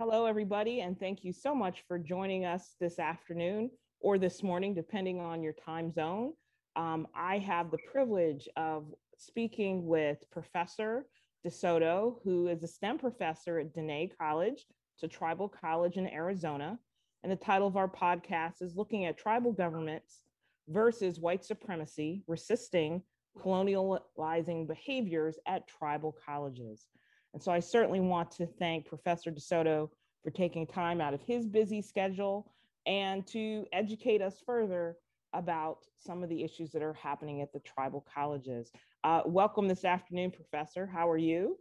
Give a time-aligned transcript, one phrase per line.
[0.00, 4.72] Hello, everybody, and thank you so much for joining us this afternoon or this morning,
[4.72, 6.32] depending on your time zone.
[6.74, 8.86] Um, I have the privilege of
[9.18, 11.04] speaking with Professor
[11.46, 16.78] DeSoto, who is a STEM professor at Diné College, it's a tribal college in Arizona.
[17.22, 20.22] And the title of our podcast is looking at tribal governments
[20.66, 23.02] versus white supremacy, resisting
[23.38, 26.86] colonializing behaviors at tribal colleges.
[27.32, 29.88] And so I certainly want to thank Professor DeSoto
[30.22, 32.52] for taking time out of his busy schedule
[32.86, 34.96] and to educate us further
[35.32, 38.72] about some of the issues that are happening at the tribal colleges.
[39.04, 40.86] Uh, welcome this afternoon, Professor.
[40.86, 41.56] How are you?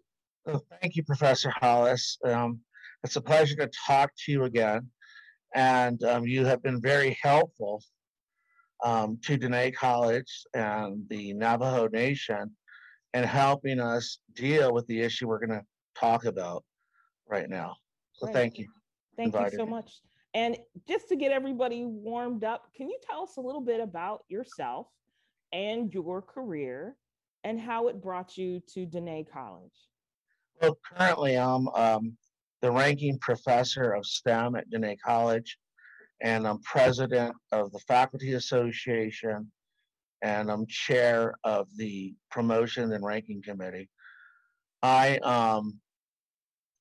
[0.47, 2.17] Oh, thank you, Professor Hollis.
[2.25, 2.61] Um,
[3.03, 4.89] it's a pleasure to talk to you again.
[5.53, 7.83] And um, you have been very helpful
[8.83, 12.51] um, to Diné College and the Navajo Nation
[13.13, 16.63] in helping us deal with the issue we're going to talk about
[17.27, 17.75] right now.
[18.13, 18.35] So Great.
[18.35, 18.67] thank you.
[19.17, 19.71] Thank you so me.
[19.71, 19.91] much.
[20.33, 24.23] And just to get everybody warmed up, can you tell us a little bit about
[24.29, 24.87] yourself
[25.51, 26.95] and your career
[27.43, 29.71] and how it brought you to Diné College?
[30.61, 32.17] Well, currently I'm um,
[32.61, 35.57] the ranking professor of STEM at Diné College,
[36.21, 39.51] and I'm president of the Faculty Association,
[40.21, 43.89] and I'm chair of the Promotion and Ranking Committee.
[44.81, 45.79] I um,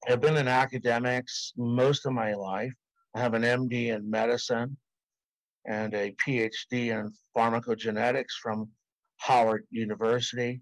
[0.07, 2.73] have been in academics most of my life.
[3.15, 4.77] I have an MD in medicine
[5.67, 8.69] and a PhD in pharmacogenetics from
[9.19, 10.61] Howard University,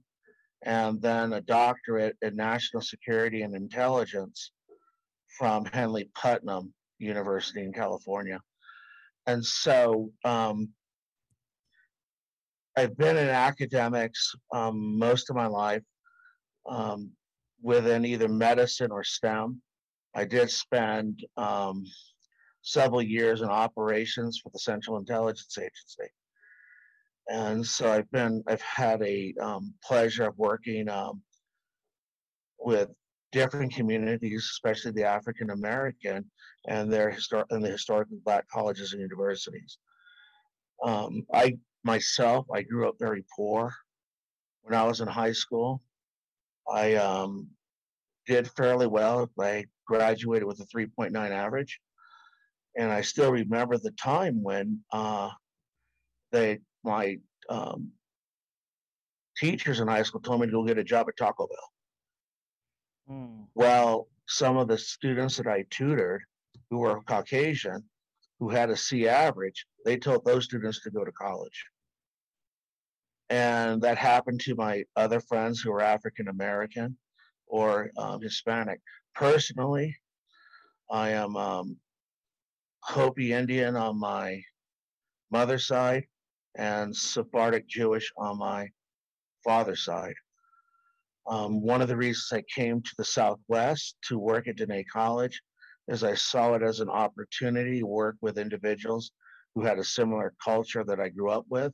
[0.62, 4.52] and then a doctorate in national security and intelligence
[5.38, 8.40] from Henley Putnam University in California.
[9.26, 10.70] And so um,
[12.76, 15.82] I've been in academics um, most of my life
[16.68, 17.10] um,
[17.62, 19.62] within either medicine or STEM.
[20.14, 21.84] I did spend um,
[22.60, 26.12] several years in operations for the Central Intelligence Agency.
[27.28, 31.22] And so I've been, I've had a um, pleasure of working um,
[32.58, 32.90] with
[33.32, 36.30] different communities, especially the African American
[36.68, 39.78] and their histor- and the historically black colleges and universities.
[40.84, 43.72] Um, I myself, I grew up very poor.
[44.62, 45.80] When I was in high school,
[46.70, 47.48] I um,
[48.26, 49.30] did fairly well.
[49.40, 51.80] I graduated with a 3.9 average,
[52.76, 55.30] and I still remember the time when uh,
[56.32, 57.92] they my um,
[59.36, 63.16] teachers in high school told me to go get a job at Taco Bell.
[63.16, 63.46] Mm.
[63.54, 66.22] Well, some of the students that I tutored
[66.70, 67.84] who were Caucasian,
[68.40, 71.64] who had a C average, they told those students to go to college.
[73.28, 76.96] And that happened to my other friends who were African American
[77.46, 78.80] or um, Hispanic.
[79.14, 79.96] Personally,
[80.90, 81.76] I am um,
[82.80, 84.40] Hopi Indian on my
[85.30, 86.04] mother's side
[86.54, 88.68] and Sephardic Jewish on my
[89.44, 90.14] father's side.
[91.26, 95.40] Um, one of the reasons I came to the Southwest to work at Diné College
[95.88, 99.10] is I saw it as an opportunity to work with individuals
[99.54, 101.72] who had a similar culture that I grew up with.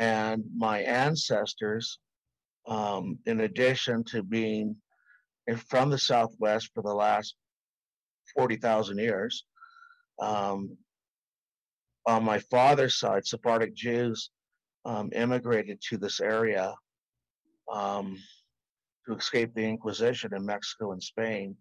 [0.00, 1.98] And my ancestors,
[2.66, 4.76] um, in addition to being
[5.68, 7.34] from the Southwest for the last
[8.34, 9.44] 40,000 years,
[10.18, 10.76] um,
[12.06, 14.30] on my father's side, Sephardic Jews
[14.86, 16.74] um, immigrated to this area
[17.70, 18.16] um,
[19.06, 21.54] to escape the Inquisition in Mexico and Spain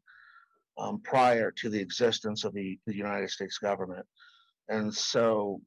[0.78, 4.06] um, prior to the existence of the, the, United States government.
[4.70, 5.60] And so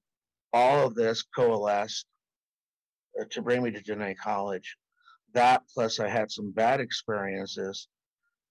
[0.55, 2.06] all of this coalesced
[3.21, 4.77] Uh, to bring me to Diné College.
[5.34, 7.89] That plus I had some bad experiences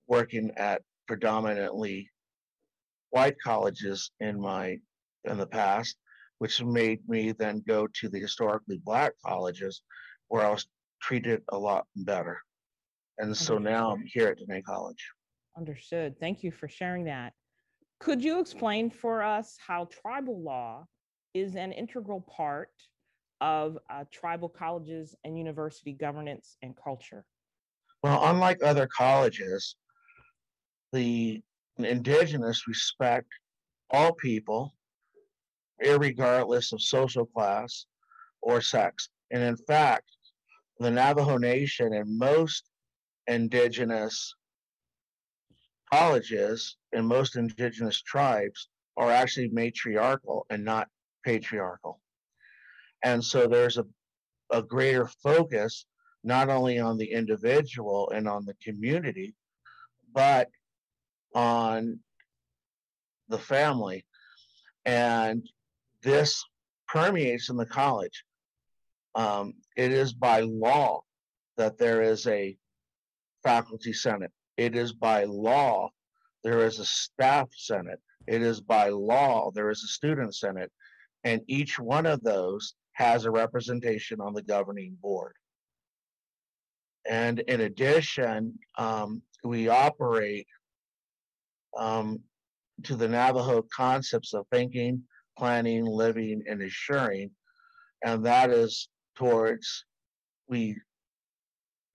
[0.07, 2.09] working at predominantly
[3.09, 4.77] white colleges in my
[5.25, 5.97] in the past,
[6.39, 9.81] which made me then go to the historically black colleges
[10.27, 10.67] where I was
[11.01, 12.39] treated a lot better.
[13.17, 15.11] And so now I'm here at Diné College.
[15.57, 16.19] Understood.
[16.19, 17.33] Thank you for sharing that.
[17.99, 20.85] Could you explain for us how tribal law
[21.33, 22.71] is an integral part
[23.41, 27.25] of uh, tribal colleges and university governance and culture?
[28.03, 29.75] Well, unlike other colleges,
[30.93, 31.41] the
[31.77, 33.27] indigenous respect
[33.89, 34.73] all people,
[35.79, 37.85] regardless of social class
[38.41, 39.09] or sex.
[39.31, 40.05] And in fact,
[40.79, 42.69] the Navajo Nation and most
[43.27, 44.33] indigenous
[45.93, 50.87] colleges and most indigenous tribes are actually matriarchal and not
[51.23, 52.00] patriarchal.
[53.03, 53.85] And so there's a,
[54.51, 55.85] a greater focus
[56.23, 59.33] not only on the individual and on the community,
[60.13, 60.49] but
[61.33, 61.99] on
[63.29, 64.05] the family.
[64.85, 65.47] And
[66.03, 66.43] this
[66.87, 68.23] permeates in the college.
[69.15, 71.01] Um, it is by law
[71.57, 72.57] that there is a
[73.43, 74.31] faculty senate.
[74.57, 75.89] It is by law
[76.43, 77.99] there is a staff senate.
[78.27, 80.71] It is by law there is a student senate.
[81.23, 85.33] And each one of those has a representation on the governing board.
[87.09, 90.45] And in addition, um, we operate
[91.75, 92.19] um,
[92.83, 95.01] to the Navajo concepts of thinking,
[95.35, 97.31] planning, living, and assuring.
[98.05, 99.85] And that is towards
[100.47, 100.77] we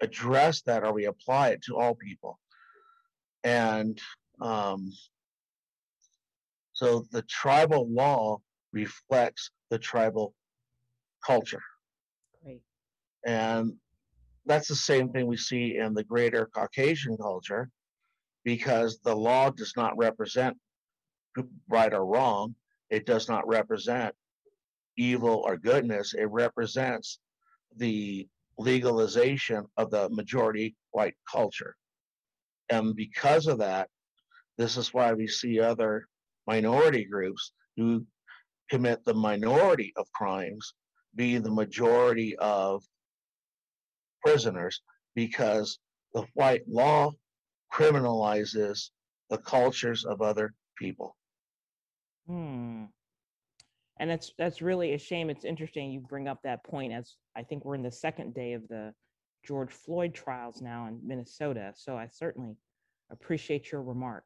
[0.01, 2.41] address that or we apply it to all people.
[3.45, 4.01] And
[4.41, 4.93] um,
[6.73, 8.39] so the tribal law
[8.73, 10.35] reflects the tribal
[11.27, 11.63] culture.
[12.43, 12.61] Great.
[13.27, 13.73] And
[14.45, 17.69] that's the same thing we see in the greater Caucasian culture
[18.45, 20.57] because the law does not represent
[21.69, 22.55] right or wrong.
[22.91, 24.15] It does not represent
[24.97, 26.15] evil or goodness.
[26.15, 27.19] It represents
[27.77, 28.29] the
[28.59, 31.75] legalization of the majority white culture.
[32.71, 33.89] And because of that,
[34.57, 36.07] this is why we see other
[36.47, 38.07] minority groups who
[38.71, 40.73] commit the minority of crimes
[41.17, 42.85] be the majority of
[44.25, 44.83] prisoners
[45.15, 45.79] because
[46.15, 47.11] the white law
[47.73, 48.91] criminalizes
[49.31, 51.17] the cultures of other people.
[52.27, 52.85] Hmm.
[53.99, 55.31] And that's that's really a shame.
[55.31, 58.53] It's interesting you bring up that point as I think we're in the second day
[58.53, 58.93] of the
[59.47, 61.73] George Floyd trials now in Minnesota.
[61.75, 62.57] So I certainly
[63.11, 64.25] appreciate your remark.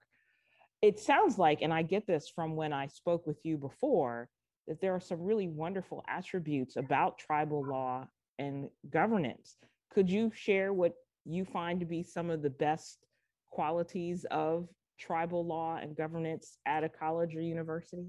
[0.83, 4.29] It sounds like, and I get this from when I spoke with you before,
[4.71, 8.07] that there are some really wonderful attributes about tribal law
[8.39, 9.57] and governance.
[9.93, 10.95] Could you share what
[11.25, 13.05] you find to be some of the best
[13.51, 18.07] qualities of tribal law and governance at a college or university?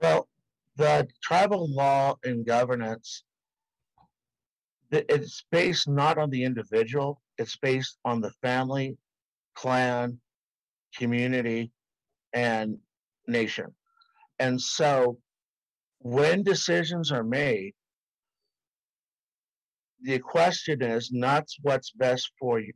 [0.00, 0.28] Well,
[0.74, 3.22] the tribal law and governance
[4.90, 8.96] it's based not on the individual it's based on the family
[9.54, 10.20] clan
[10.94, 11.72] community
[12.34, 12.76] and
[13.26, 13.66] nation
[14.38, 15.16] and so
[16.02, 17.72] when decisions are made
[20.02, 22.72] the question is not what's best for you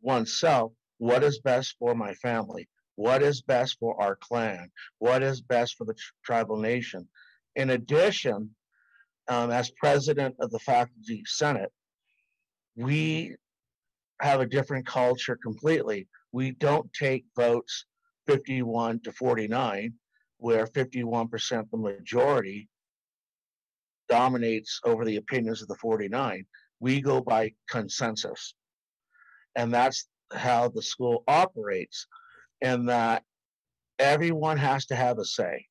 [0.00, 5.40] oneself what is best for my family what is best for our clan what is
[5.40, 5.94] best for the
[6.24, 7.06] tribal nation.
[7.56, 8.50] In addition
[9.28, 11.70] um, as president of the faculty senate
[12.76, 13.36] we
[14.20, 16.08] have a different culture completely.
[16.32, 17.86] We don't take votes
[18.26, 19.92] 51 to 49
[20.40, 22.68] where 51% the majority
[24.08, 26.44] dominates over the opinions of the 49.
[26.80, 28.54] We go by consensus.
[29.56, 32.06] And that's how the school operates,
[32.62, 33.22] and that
[33.98, 35.66] everyone has to have a say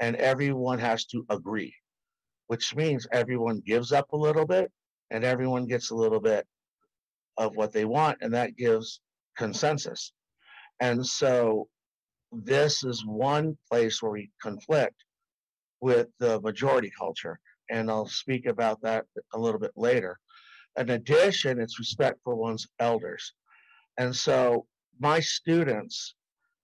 [0.00, 1.74] and everyone has to agree,
[2.46, 4.70] which means everyone gives up a little bit
[5.10, 6.46] and everyone gets a little bit
[7.36, 9.00] of what they want, and that gives
[9.36, 10.12] consensus.
[10.80, 11.68] And so
[12.32, 15.04] this is one place where we conflict
[15.80, 17.38] with the majority culture
[17.70, 20.18] and I'll speak about that a little bit later.
[20.76, 23.32] In addition, it's respect for one's elders.
[23.96, 24.66] And so
[24.98, 26.14] my students,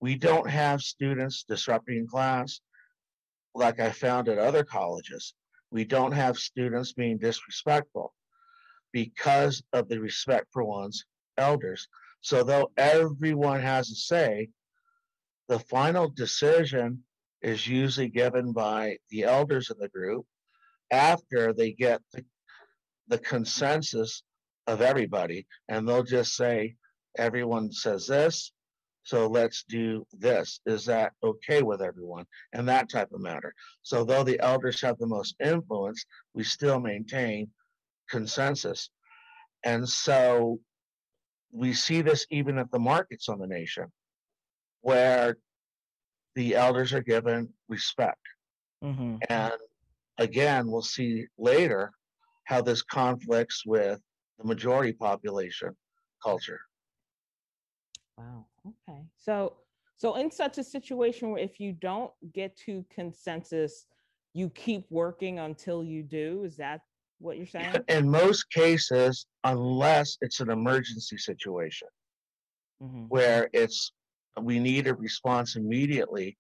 [0.01, 2.61] we don't have students disrupting class
[3.55, 5.35] like I found at other colleges.
[5.71, 8.13] We don't have students being disrespectful
[8.93, 11.05] because of the respect for one's
[11.39, 11.89] elders.
[12.21, 14.49] So though everyone has a say,
[15.49, 17.03] the final decision
[17.43, 20.27] is usually given by the elders of the group
[20.91, 22.25] after they get the,
[23.09, 24.23] the consensus
[24.67, 26.75] of everybody and they'll just say
[27.17, 28.53] everyone says this
[29.07, 30.59] so let's do this.
[30.67, 32.25] Is that okay with everyone?
[32.53, 33.55] And that type of matter.
[33.83, 37.49] So though the elders have the most influence we still maintain
[38.11, 38.91] consensus.
[39.63, 40.59] And so
[41.53, 43.93] we see this even at the markets on the nation
[44.87, 45.37] where
[46.37, 48.21] the elders are given respect
[48.85, 49.17] Mm-hmm.
[49.29, 49.53] and
[50.19, 51.93] again, we'll see later
[52.45, 54.01] how this conflicts with
[54.39, 55.77] the majority population
[56.23, 56.61] culture.
[58.17, 58.47] Wow.
[58.67, 59.01] Okay.
[59.17, 59.55] So,
[59.97, 63.87] so in such a situation where if you don't get to consensus,
[64.35, 66.45] you keep working until you do.
[66.45, 66.83] Is that
[67.19, 67.75] what you're saying?
[67.89, 71.89] In most cases, unless it's an emergency situation
[72.83, 73.07] Mm-hmm.
[73.09, 73.93] where it's
[74.41, 76.37] we need a response immediately,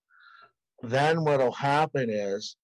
[0.82, 2.56] then what'll happen is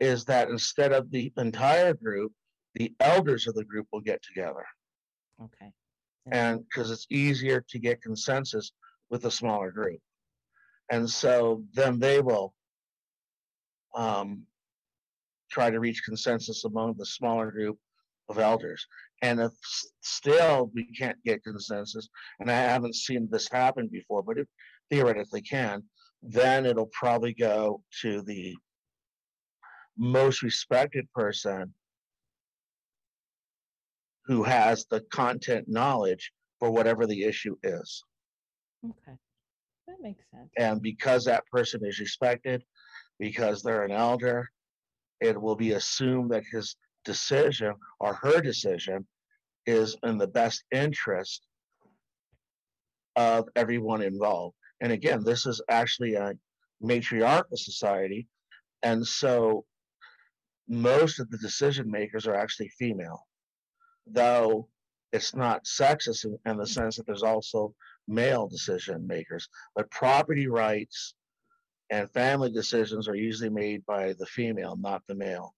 [0.00, 2.32] is that instead of the entire group,
[2.74, 4.64] the elders of the group will get together.
[5.42, 5.72] Okay.
[6.30, 8.70] And because it's easier to get consensus
[9.10, 10.00] with a smaller group.
[10.90, 12.54] And so then they will
[13.94, 14.44] um,
[15.50, 17.78] try to reach consensus among the smaller group
[18.28, 18.86] of elders.
[19.22, 19.52] And if
[20.00, 22.08] still we can't get consensus,
[22.40, 24.48] and I haven't seen this happen before, but it
[24.90, 25.82] theoretically can,
[26.22, 28.56] then it'll probably go to the
[29.96, 31.74] most respected person
[34.26, 38.04] who has the content knowledge for whatever the issue is.
[38.84, 39.16] Okay,
[39.88, 40.50] that makes sense.
[40.56, 42.62] And because that person is respected,
[43.18, 44.48] because they're an elder,
[45.20, 49.06] it will be assumed that his decision or her decision
[49.66, 51.46] is in the best interest
[53.16, 54.56] of everyone involved.
[54.80, 56.34] And again, this is actually a
[56.80, 58.28] matriarchal society.
[58.82, 59.64] And so
[60.68, 63.26] most of the decision makers are actually female,
[64.06, 64.68] though
[65.12, 67.74] it's not sexist in, in the sense that there's also
[68.06, 69.48] male decision makers.
[69.74, 71.14] But property rights
[71.90, 75.54] and family decisions are usually made by the female, not the male.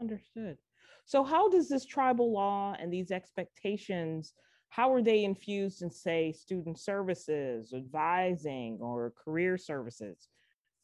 [0.00, 0.58] Understood.
[1.04, 4.34] So how does this tribal law and these expectations,
[4.68, 10.28] how are they infused in, say, student services, advising, or career services?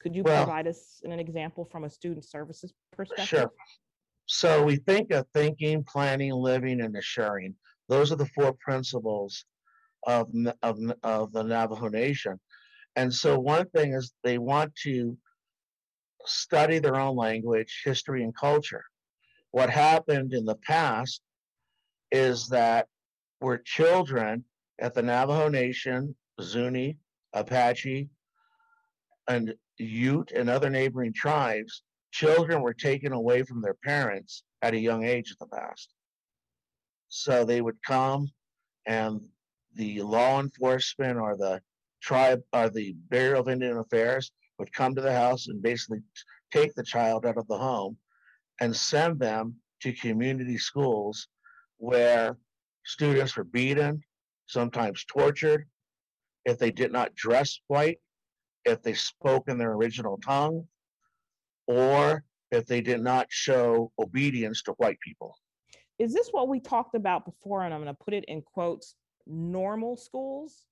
[0.00, 3.26] Could you Well- provide us an example from a student services perspective?
[3.26, 3.52] Sure.
[4.26, 7.56] So we think of thinking, planning, living, and assuring.
[7.88, 9.44] Those are the four principles
[10.06, 12.40] of, of, of the Navajo Nation.
[12.96, 15.18] And so one thing is they want to
[16.24, 18.84] study their own language, history, and culture.
[19.52, 21.20] What happened in the past
[22.10, 22.88] is that
[23.38, 24.44] where children
[24.78, 26.98] at the Navajo Nation, Zuni,
[27.34, 28.08] Apache,
[29.28, 31.82] and Ute and other neighboring tribes,
[32.12, 35.92] children were taken away from their parents at a young age in the past.
[37.08, 38.28] So they would come
[38.86, 39.20] and
[39.74, 41.60] the law enforcement or the
[42.00, 46.00] tribe or the Bureau of Indian Affairs would come to the house and basically
[46.50, 47.98] take the child out of the home
[48.60, 51.28] and send them to community schools
[51.78, 52.36] where
[52.84, 54.02] students were beaten,
[54.46, 55.66] sometimes tortured,
[56.44, 57.98] if they did not dress white,
[58.64, 60.66] if they spoke in their original tongue,
[61.66, 65.34] or if they did not show obedience to white people.
[65.98, 67.64] Is this what we talked about before?
[67.64, 68.94] And I'm going to put it in quotes,
[69.26, 70.66] normal schools,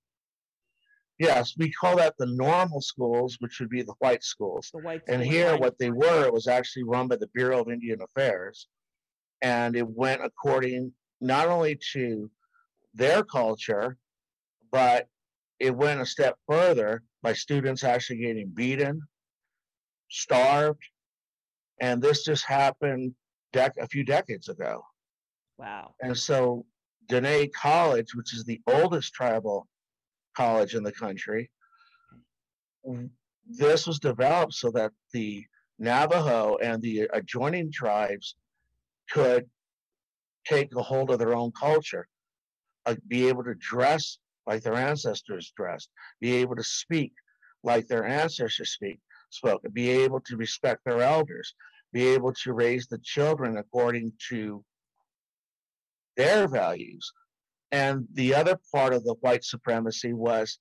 [1.20, 4.70] Yes, we call that the normal schools, which would be the white schools.
[4.72, 5.02] the white.
[5.06, 8.00] And school here, what they were, it was actually run by the Bureau of Indian
[8.00, 8.68] Affairs.
[9.42, 12.30] And it went according not only to
[12.94, 13.98] their culture,
[14.72, 15.08] but
[15.58, 19.02] it went a step further by students actually getting beaten,
[20.08, 20.82] starved.
[21.82, 23.12] And this just happened
[23.52, 24.82] dec- a few decades ago.
[25.58, 25.92] Wow.
[26.00, 26.64] And so
[27.10, 29.68] Diné College, which is the oldest tribal
[30.40, 31.50] college in the country,
[33.46, 35.44] this was developed so that the
[35.78, 38.36] Navajo and the adjoining tribes
[39.10, 39.44] could
[40.46, 42.06] take a hold of their own culture,
[42.86, 47.12] uh, be able to dress like their ancestors dressed, be able to speak
[47.62, 48.98] like their ancestors speak,
[49.30, 51.54] spoke, be able to respect their elders,
[51.92, 54.64] be able to raise the children according to
[56.16, 57.12] their values.
[57.72, 60.58] And the other part of the white supremacy was,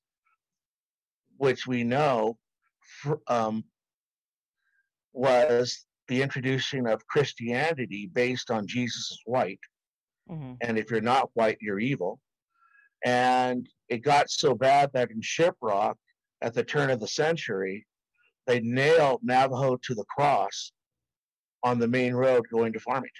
[1.38, 2.38] which we know,
[3.28, 3.64] um,
[5.14, 9.60] was the introducing of Christianity based on Jesus is white.
[10.30, 10.58] Mhm.
[10.62, 12.20] And if you're not white, you're evil.
[13.06, 15.96] And it got so bad that in Shiprock,
[16.42, 17.88] at the turn of the century,
[18.46, 20.72] they nailed Navajo to the cross
[21.64, 23.12] on the main road going to Farmington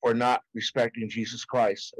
[0.00, 1.94] for not respecting Jesus Christ.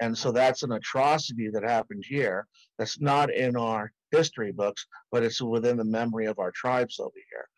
[0.00, 2.46] And so that's an atrocity that happened here.
[2.78, 7.10] That's not in our history books, but it's within the memory of our tribes over
[7.30, 7.48] here.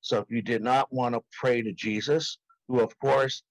[0.00, 2.38] So if you did not want to pray to Jesus,
[2.68, 3.42] who of course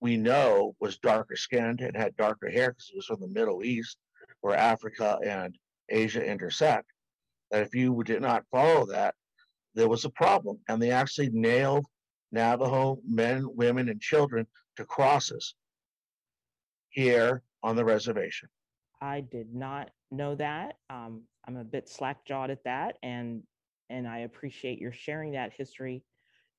[0.00, 3.62] we know was darker skinned and had darker hair because he was from the Middle
[3.62, 3.98] East,
[4.40, 5.56] where Africa and
[5.88, 6.86] Asia intersect,
[7.50, 9.14] that if you did not follow that,
[9.74, 10.58] there was a problem.
[10.68, 11.86] And they actually nailed
[12.32, 14.46] Navajo men, women, and children
[14.76, 15.54] to crosses
[16.88, 18.48] here on the reservation.
[19.00, 20.76] I did not know that.
[20.88, 23.42] Um, I'm a bit slack jawed at that, and
[23.88, 26.04] and I appreciate your sharing that history.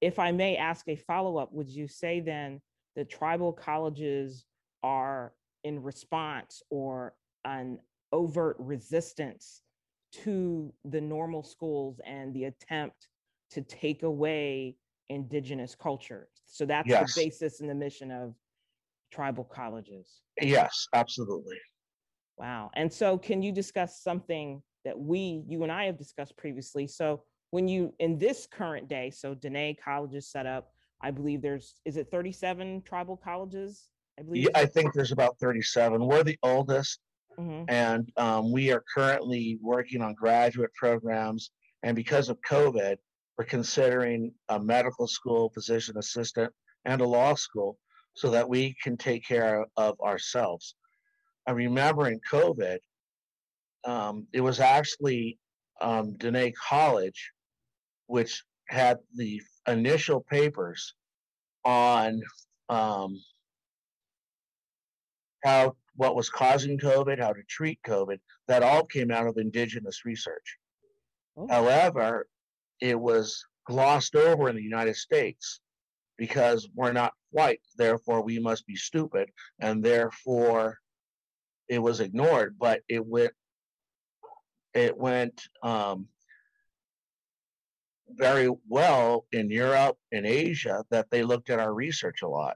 [0.01, 2.59] If I may ask a follow up, would you say then
[2.95, 4.45] that tribal colleges
[4.83, 7.13] are in response or
[7.45, 7.79] an
[8.11, 9.61] overt resistance
[10.11, 13.07] to the normal schools and the attempt
[13.51, 14.75] to take away
[15.09, 16.27] indigenous culture?
[16.47, 17.13] So that's Yes.
[17.15, 18.33] the basis and the mission of
[19.11, 20.21] tribal colleges.
[20.41, 21.57] Yes, absolutely.
[22.37, 22.71] Wow.
[22.75, 26.87] And so can you discuss something that we, you and I have discussed previously.
[26.87, 31.41] So when you, in this current day, so Diné College is set up, I believe
[31.41, 33.89] there's, is it 37 tribal colleges?
[34.19, 34.43] I believe.
[34.43, 36.03] Yeah, I think there's about 37.
[36.05, 36.99] We're the oldest,
[37.39, 37.65] Mhm.
[37.69, 41.51] and um, we are currently working on graduate programs.
[41.83, 42.97] And because of COVID,
[43.37, 46.53] we're considering a medical school, physician assistant,
[46.85, 47.77] and a law school
[48.13, 50.75] so that we can take care of ourselves.
[51.47, 52.77] I remember in COVID,
[53.83, 55.39] um, it was actually
[55.79, 57.31] um, Diné College,
[58.07, 60.93] which had the initial papers
[61.65, 62.21] on
[62.69, 63.19] um,
[65.43, 68.19] how what was causing COVID, how to treat COVID.
[68.47, 70.57] That all came out of indigenous research.
[71.37, 72.27] Oh, However,
[72.79, 75.59] it was glossed over in the United States
[76.21, 79.27] because we're not white, therefore we must be stupid,
[79.59, 80.77] and therefore
[81.67, 82.57] it was ignored.
[82.59, 83.31] But it went,
[84.75, 86.09] it went um,
[88.07, 92.55] very well in Europe and Asia that they looked at our research a lot.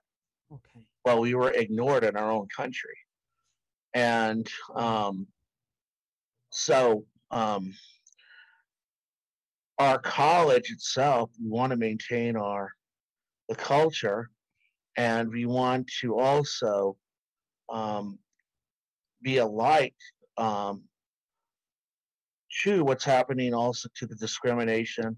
[0.53, 0.85] Okay.
[1.03, 2.97] Well, we were ignored in our own country,
[3.95, 5.25] and um,
[6.51, 7.73] so um,
[9.79, 12.69] our college itself, we want to maintain our
[13.47, 14.29] the culture,
[14.97, 16.97] and we want to also
[17.69, 18.19] um,
[19.21, 19.95] be alike
[20.37, 20.83] um,
[22.63, 25.17] to what's happening also to the discrimination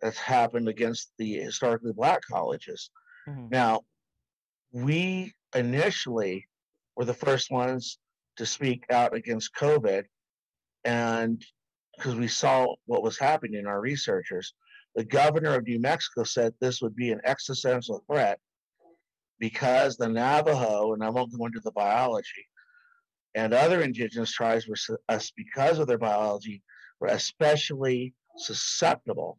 [0.00, 2.90] that's happened against the historically black colleges.
[3.26, 3.50] Mhm.
[3.50, 3.82] Now,
[4.72, 6.46] we initially
[6.96, 7.98] were the first ones
[8.36, 10.04] to speak out against COVID,
[10.84, 11.42] and
[11.96, 14.52] because we saw what was happening in our researchers,
[14.96, 18.40] the governor of New Mexico said this would be an existential threat
[19.38, 22.46] because the Navajo, and I won't go into the biology,
[23.34, 24.76] and other indigenous tribes were,
[25.10, 26.62] us uh, because of their biology,
[26.98, 29.38] were especially susceptible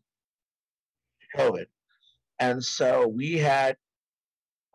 [1.21, 1.65] to COVID.
[2.39, 3.75] And so we had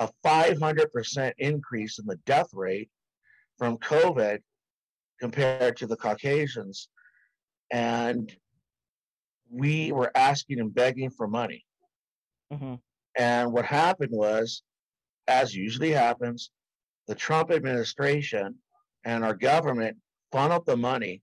[0.01, 2.91] a 500% increase in the death rate
[3.57, 4.41] from COVID
[5.21, 6.89] compared to the Caucasians.
[7.71, 8.35] And
[9.53, 11.65] we were asking and begging for money.
[12.53, 12.81] Mhm.
[13.17, 14.63] And what happened was,
[15.29, 16.51] as usually happens,
[17.07, 18.59] the Trump administration
[19.05, 19.99] and our government
[20.31, 21.23] funneled the money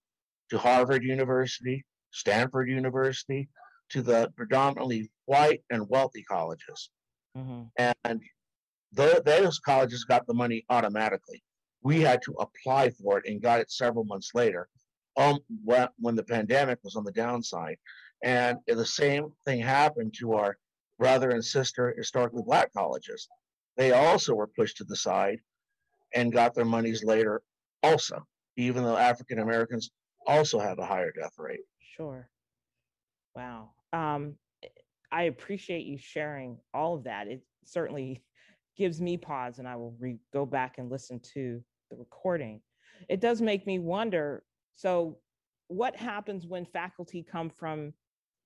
[0.50, 3.50] to Harvard University, Stanford University,
[3.89, 6.92] to the predominantly white and wealthy colleges.
[7.36, 7.72] Mhm.
[8.04, 8.22] And
[8.92, 11.44] tho- those colleges got the money automatically.
[11.82, 14.70] We had to apply for it and got it several months later,
[15.18, 17.78] um, when, when the pandemic was on the downside.
[18.23, 20.58] And the same thing happened to our
[20.97, 23.27] brother and sister historically black colleges.
[23.77, 25.39] They also were pushed to the side
[26.13, 27.41] and got their monies later
[27.82, 28.25] also,
[28.58, 29.91] even though African Americans
[30.27, 31.62] also have a higher death rate.
[31.79, 32.29] Sure.
[33.36, 33.71] Wow.
[33.93, 34.36] Um,
[35.12, 37.27] I appreciate you sharing all of that.
[37.27, 38.21] It certainly
[38.77, 42.62] gives me pause, and I will re- go back and listen to the recording.
[43.08, 44.43] It does make me wonder.
[44.75, 45.17] So,
[45.67, 47.93] what happens when faculty come from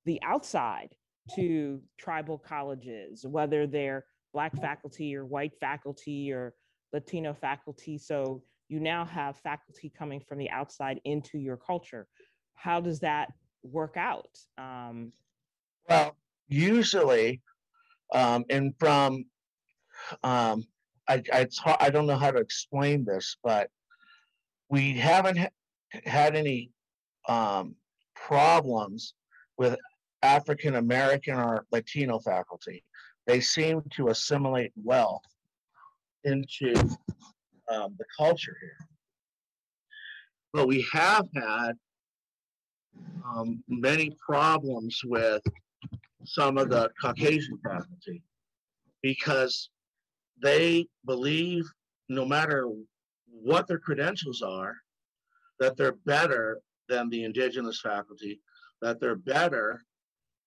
[0.06, 0.90] the outside
[1.36, 6.54] to tribal colleges, whether they're Black faculty or white faculty or
[6.92, 7.98] Latino faculty?
[7.98, 12.08] So, you now have faculty coming from the outside into your culture.
[12.56, 14.36] How does that work out?
[14.58, 15.12] Um,
[15.88, 16.16] Well,
[16.48, 17.42] usually,
[18.14, 19.26] um, and from,
[20.24, 20.64] um,
[21.08, 23.70] I, I, hard, I don't know how to explain this, but
[24.70, 25.50] we haven't ha-
[26.06, 26.72] had any
[27.28, 27.76] um,
[28.16, 29.14] problems
[29.58, 29.78] with
[30.24, 32.84] African American or Latino faculty.
[33.28, 35.22] They seem to assimilate well
[36.24, 36.74] into
[37.70, 38.88] um, the culture here.
[40.54, 41.74] But we have had
[43.26, 45.42] um, many problems with
[46.26, 48.24] some of the Caucasian faculty
[49.02, 49.70] because
[50.42, 51.66] they believe
[52.08, 52.70] no matter
[53.28, 54.76] what their credentials are,
[55.60, 58.40] that they're better than the indigenous faculty,
[58.82, 59.82] that they're better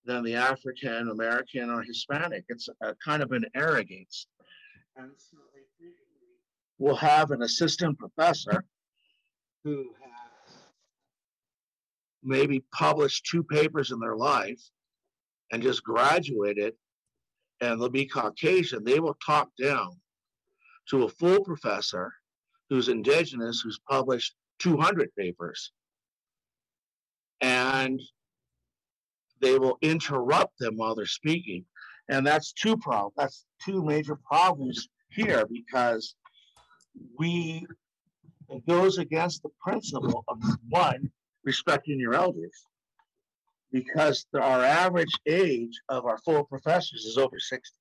[0.07, 2.45] than the African American or Hispanic.
[2.49, 4.27] It's a kind of an arrogance.
[4.97, 6.37] And so they frequently
[6.79, 8.65] will have an assistant professor
[9.65, 10.53] who has
[12.23, 14.61] maybe published two papers in their life
[15.53, 16.75] and just graduated
[17.61, 19.91] and they'll be Caucasian, they will talk down
[20.91, 22.13] to a full professor
[22.69, 25.73] who's indigenous, who's published 200 papers.
[27.41, 28.01] And
[29.41, 31.65] they will interrupt them while they're speaking.
[32.09, 33.15] And that's two problems.
[33.17, 36.15] That's two major problems here because
[37.19, 37.67] we,
[38.49, 41.11] it goes against the principle of one,
[41.45, 42.65] respecting your elders
[43.73, 47.77] because the- our average age of our full professors is over 60.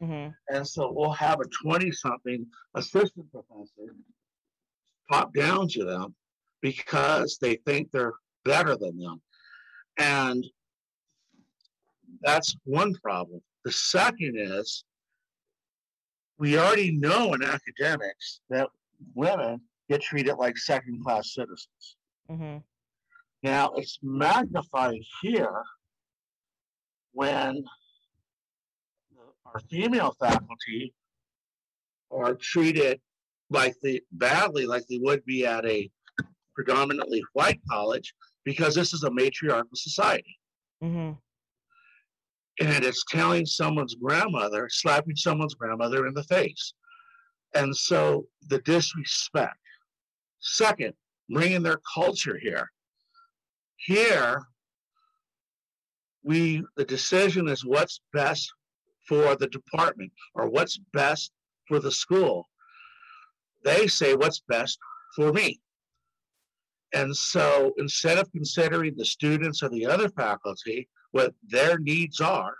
[0.00, 3.94] hmm And so we'll have a 20 something assistant professor
[5.10, 6.14] pop down to them
[6.62, 9.20] because they think they're better than them.
[9.98, 10.44] And
[12.22, 13.40] that's one problem.
[13.64, 14.84] The second is
[16.38, 18.68] we already know in academics that
[19.14, 21.96] women get treated like second class citizens.
[22.28, 22.56] hmm
[23.42, 25.62] Now it's magnified here
[27.12, 27.64] when
[29.46, 30.92] our female faculty
[32.10, 33.00] are treated
[33.50, 35.88] like the badly like they would be at a
[36.54, 38.12] predominantly white college
[38.44, 40.36] because this is a matriarchal society
[40.80, 41.12] hmm
[42.60, 46.74] and it's telling someone's grandmother slapping someone's grandmother in the face.
[47.54, 49.56] And so the disrespect.
[50.40, 50.94] Second
[51.28, 52.70] bringing their culture here.
[53.76, 54.42] Here
[56.22, 58.52] we the decision is what's best
[59.08, 61.32] for the department or what's best
[61.68, 62.48] for the school.
[63.64, 64.78] They say what's best
[65.14, 65.60] for me.
[66.94, 72.54] And so instead of considering the students or the other faculty what their needs are.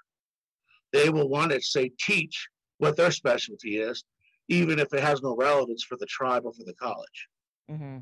[0.92, 4.04] They will want to say teach what their specialty is
[4.48, 7.28] even if it has no relevance for the tribe or for the college.
[7.68, 7.98] Hmm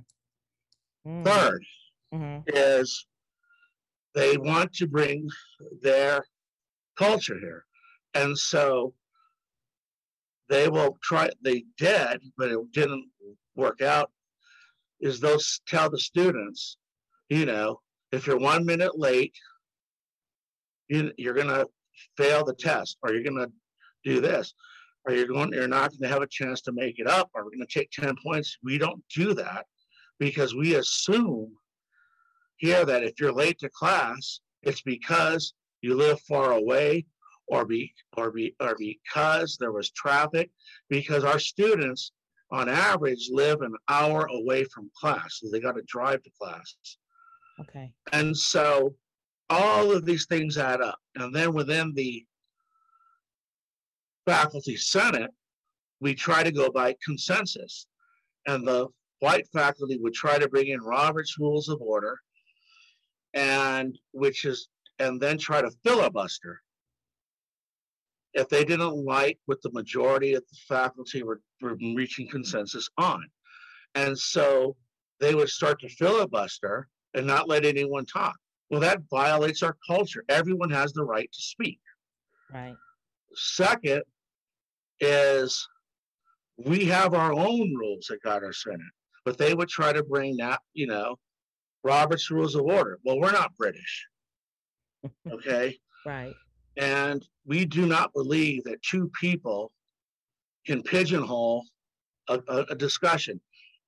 [1.24, 1.64] third
[2.12, 3.06] hmm is
[4.14, 5.28] they want to bring
[5.82, 6.24] their
[6.96, 7.64] culture here.
[8.14, 8.94] And so
[10.48, 13.06] they will try, they did, but it didn't
[13.56, 14.10] work out,
[15.00, 16.76] is they'll tell the students,
[17.28, 17.80] you know,
[18.12, 19.34] if you're one minute late,
[20.88, 21.66] you, you're gonna
[22.16, 23.48] fail the test, or you're gonna
[24.04, 24.54] do this,
[25.06, 27.50] or you're going, you're not gonna have a chance to make it up, or we're
[27.50, 28.58] gonna take ten points.
[28.62, 29.66] We don't do that
[30.18, 31.52] because we assume
[32.56, 37.04] here that if you're late to class, it's because you live far away
[37.46, 40.50] or be or be or because there was traffic,
[40.88, 42.12] because our students
[42.50, 45.40] on average live an hour away from class.
[45.40, 46.76] So they got to drive to class.
[47.60, 47.92] Okay.
[48.12, 48.94] And so
[49.50, 50.98] all of these things add up.
[51.16, 52.24] And then within the
[54.26, 55.30] faculty senate,
[56.00, 57.86] we try to go by consensus.
[58.46, 58.88] And the
[59.20, 62.18] white faculty would try to bring in Robert's Rules of Order
[63.34, 66.60] and which is and then try to filibuster
[68.32, 73.24] if they didn't like what the majority of the faculty were, were reaching consensus on.
[73.94, 74.76] And so
[75.20, 78.36] they would start to filibuster and not let anyone talk.
[78.70, 80.24] Well, that violates our culture.
[80.28, 81.80] Everyone has the right to speak.
[82.52, 82.74] Right.
[83.34, 84.02] Second
[85.00, 85.66] is
[86.56, 88.80] we have our own rules that got our Senate,
[89.24, 91.16] but they would try to bring that, you know,
[91.82, 92.98] Robert's Rules of Order.
[93.04, 94.06] Well, we're not British.
[95.30, 95.78] Okay.
[96.06, 96.32] Right.
[96.78, 99.70] And we do not believe that two people
[100.66, 101.62] can pigeonhole
[102.28, 103.38] a, a, a discussion.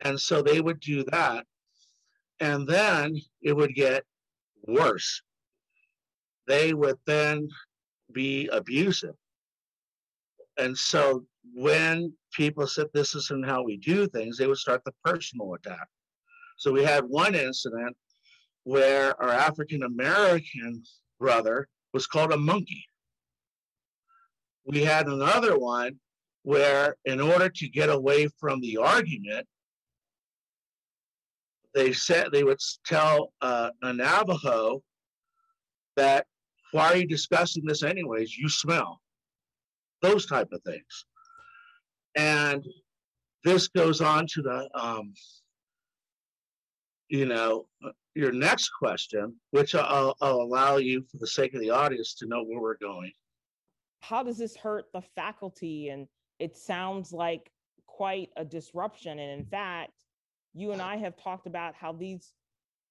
[0.03, 1.47] And so they would do that.
[2.41, 4.05] And then it would get
[4.67, 5.23] worse.
[6.47, 7.49] They would then
[8.13, 9.15] be abusive.
[10.59, 11.25] And so
[11.55, 15.87] when people said this isn't how we do things, they would start the personal attack.
[16.57, 17.97] So we had one incident
[18.65, 20.83] where our African American
[21.21, 22.85] brother was called a monkey.
[24.65, 26.01] We had another one
[26.43, 29.47] where, in order to get away from the argument,
[31.77, 34.83] they said they would tell uh, a Navajo
[35.95, 36.27] that,
[36.73, 38.37] "Why are you discussing this anyways?
[38.37, 39.01] You smell."
[40.03, 41.07] Those type of things,
[42.17, 42.65] and
[43.45, 45.15] this goes on to the, um,
[47.09, 51.61] you know, uh, your next question, which I'll, I'll allow you, for the sake of
[51.61, 53.13] the audience, to know where we're going.
[54.01, 55.91] How does this hurt the faculty?
[55.91, 56.09] And
[56.39, 57.51] it sounds like
[57.87, 59.19] quite a disruption.
[59.19, 59.93] And in fact,
[60.57, 62.33] you and I have talked about how these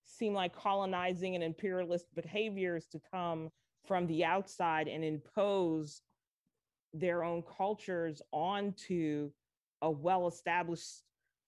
[0.06, 3.50] seem like colonizing and imperialist behaviors to come
[3.88, 6.02] from the outside and impose
[6.94, 9.32] their own cultures onto
[9.82, 11.02] a well-established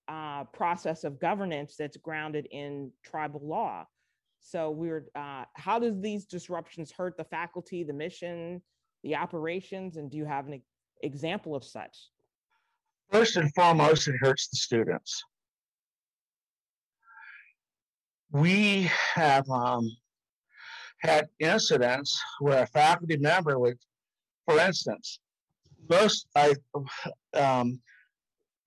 [0.07, 3.85] uh, process of governance that's grounded in tribal law.
[4.39, 8.61] So we're, uh, how does these disruptions hurt the faculty, the mission,
[9.03, 10.61] the operations, and do you have an
[11.03, 12.09] example of such?
[13.11, 15.23] First and foremost, it hurts the students.
[18.31, 19.89] We have um,
[21.01, 23.77] had incidents where a faculty member would,
[24.45, 25.19] for instance,
[25.89, 26.53] most I,
[27.33, 27.79] um,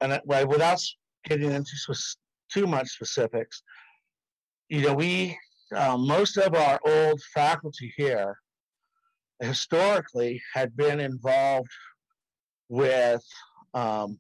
[0.00, 0.80] and I- without
[1.24, 1.72] getting into
[2.50, 3.62] too much specifics,
[4.68, 5.38] you know, we,
[5.74, 8.38] uh, most of our old faculty here
[9.40, 11.70] historically had been involved
[12.68, 13.22] with
[13.74, 14.18] um,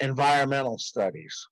[0.00, 1.46] environmental studies.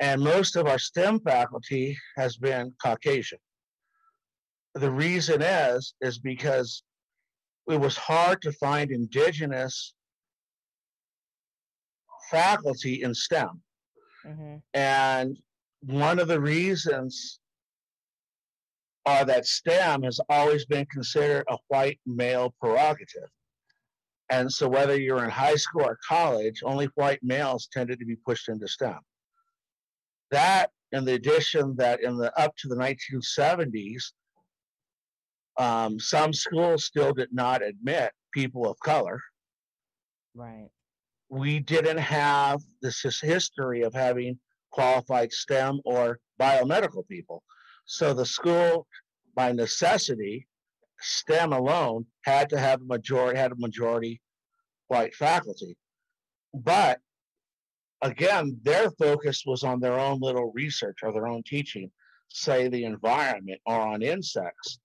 [0.00, 3.38] And most of our STEM faculty has been Caucasian.
[4.74, 6.82] The reason is, is because
[7.68, 9.94] it was hard to find indigenous
[12.30, 13.60] faculty in STEM.
[14.26, 14.56] Mm-hmm.
[14.72, 15.38] And
[15.82, 17.40] one of the reasons
[19.04, 23.28] are that STEM has always been considered a white male prerogative.
[24.30, 28.16] And so, whether you're in high school or college, only white males tended to be
[28.16, 29.00] pushed into STEM.
[30.30, 34.12] That, in the addition that in the up to the 1970s,
[35.58, 39.20] um, some schools still did not admit people of color.
[40.34, 40.68] Right.
[41.28, 44.38] We didn't have this history of having
[44.70, 47.42] qualified STEM or biomedical people.
[47.84, 48.86] So the school,
[49.34, 50.46] by necessity,
[51.00, 54.20] STEM alone had to have a majority had a majority
[54.88, 55.76] white faculty.
[56.54, 57.00] But
[58.02, 61.90] again, their focus was on their own little research or their own teaching,
[62.28, 64.78] say the environment or on insects.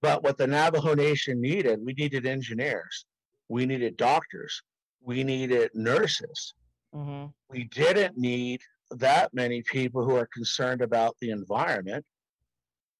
[0.00, 3.06] But what the Navajo Nation needed, we needed engineers,
[3.48, 4.62] we needed doctors,
[5.00, 6.54] we needed nurses.
[6.94, 7.26] Mm-hmm.
[7.48, 12.04] We didn't need that many people who are concerned about the environment,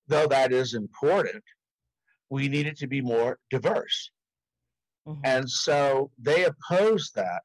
[0.07, 1.43] though that is important.
[2.31, 4.11] We needed to be more diverse.
[5.07, 5.21] Mm-hmm.
[5.25, 7.43] And so they opposed that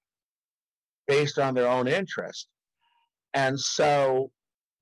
[1.08, 2.48] based on their own interest.
[3.34, 4.32] And so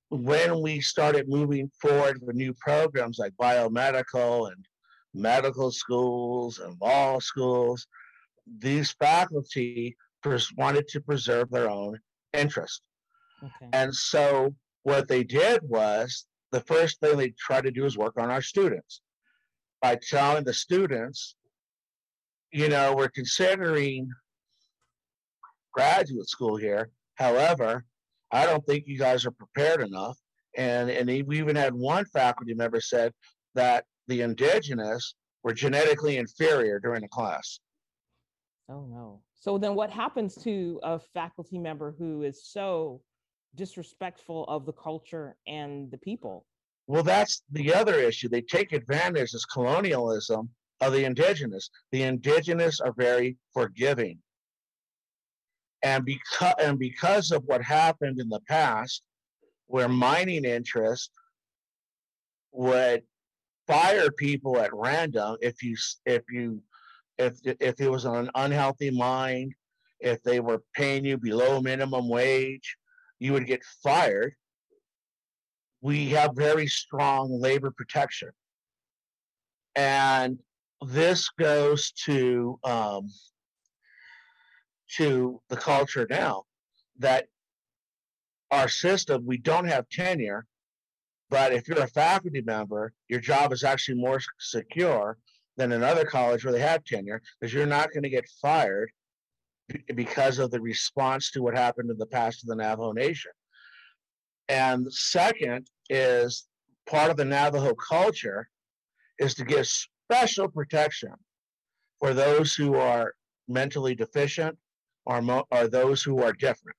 [0.09, 4.65] when we started moving forward with new programs like biomedical and
[5.13, 7.87] medical schools and law schools,
[8.59, 9.95] these faculty
[10.57, 11.99] wanted to preserve their own
[12.33, 12.81] interest.
[13.43, 13.69] Okay.
[13.73, 18.13] And so what they did was the first thing they tried to do is work
[18.17, 19.01] on our students
[19.81, 21.35] by telling the students,
[22.51, 24.09] you know, we're considering
[25.75, 26.89] graduate school here.
[27.15, 27.85] However,
[28.31, 30.17] I don't think you guys are prepared enough.
[30.57, 33.11] And and we even had one faculty member said
[33.55, 37.59] that the indigenous were genetically inferior during the class.
[38.69, 39.21] Oh no.
[39.33, 43.01] So then what happens to a faculty member who is so
[43.55, 46.45] disrespectful of the culture and the people?
[46.87, 48.29] Well, that's the other issue.
[48.29, 50.49] They take advantage of colonialism
[50.81, 51.69] of the indigenous.
[51.91, 54.19] The indigenous are very forgiving.
[55.83, 59.03] And because and because of what happened in the past,
[59.67, 61.11] where mining interest
[62.51, 63.03] would
[63.67, 66.61] fire people at random if you if you
[67.17, 69.53] if if it was an unhealthy mine,
[69.99, 72.77] if they were paying you below minimum wage,
[73.19, 74.33] you would get fired.
[75.81, 78.29] We have very strong labor protection.
[79.75, 80.39] And
[80.81, 83.09] this goes to um,
[84.97, 86.43] to the culture now
[86.99, 87.25] that
[88.51, 90.45] our system we don't have tenure
[91.29, 95.17] but if you're a faculty member your job is actually more secure
[95.57, 98.91] than another college where they have tenure because you're not going to get fired
[99.95, 103.31] because of the response to what happened in the past to the Navajo Nation.
[104.47, 106.47] And second is
[106.87, 108.47] part of the Navajo culture
[109.17, 111.13] is to give special protection
[111.99, 113.13] for those who are
[113.47, 114.57] mentally deficient
[115.05, 116.77] or, mo- or those who are different.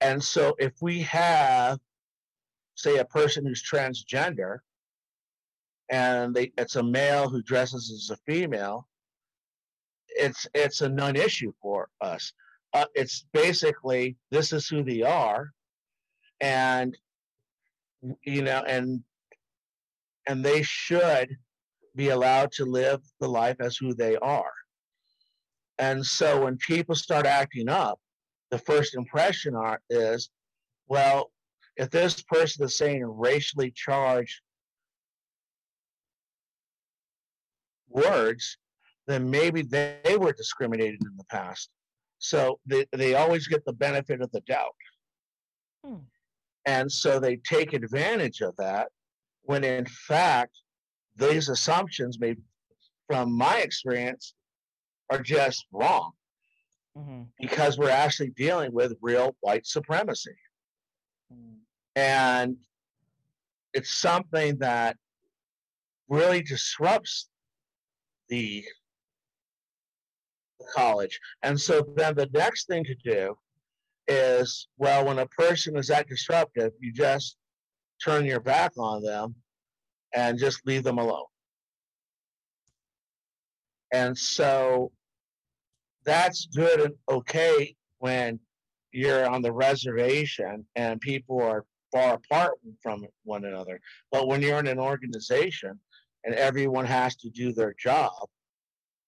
[0.00, 1.78] And so if we have,
[2.74, 4.58] say, a person who's transgender
[5.90, 8.86] and they, it's a male who dresses as a female,
[10.08, 12.32] it's it's a non-issue for us.
[12.72, 15.50] Uh, it's basically this is who they are,
[16.40, 16.96] and
[18.22, 19.02] you know, and
[20.28, 21.36] and they should
[21.94, 24.52] be allowed to live the life as who they are.
[25.78, 27.98] And so when people start acting up,
[28.50, 30.30] the first impression are, is,
[30.88, 31.30] well,
[31.76, 34.40] if this person is saying racially charged
[37.88, 38.58] words,
[39.06, 41.70] then maybe they were discriminated in the past.
[42.18, 44.74] So they, they always get the benefit of the doubt.
[45.84, 45.96] Hmm.
[46.64, 48.88] And so they take advantage of that
[49.42, 50.58] when in fact,
[51.16, 52.34] these assumptions may,
[53.06, 54.34] from my experience,
[55.10, 56.12] are just wrong
[56.96, 57.24] Mm-hmm.
[57.38, 60.34] because we're actually dealing with real white supremacy.
[61.30, 61.56] Mm.
[61.94, 62.56] And
[63.74, 64.96] it's something that
[66.08, 67.28] really disrupts
[68.30, 68.64] the
[70.74, 71.20] college.
[71.42, 73.36] And so then the next thing to do
[74.08, 77.36] is well, when a person is that disruptive, you just
[78.02, 79.34] turn your back on them
[80.14, 81.26] and just leave them alone.
[83.92, 84.92] And so
[86.06, 88.40] that's good and okay when
[88.92, 93.80] you're on the reservation and people are far apart from one another.
[94.10, 95.78] But when you're in an organization
[96.24, 98.12] and everyone has to do their job,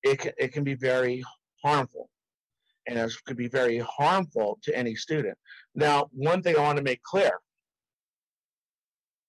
[0.03, 1.23] it can, it can be very
[1.65, 2.11] harmful.
[2.87, 5.37] And it could be very harmful to any student.
[5.75, 7.33] Now, one thing I want to make clear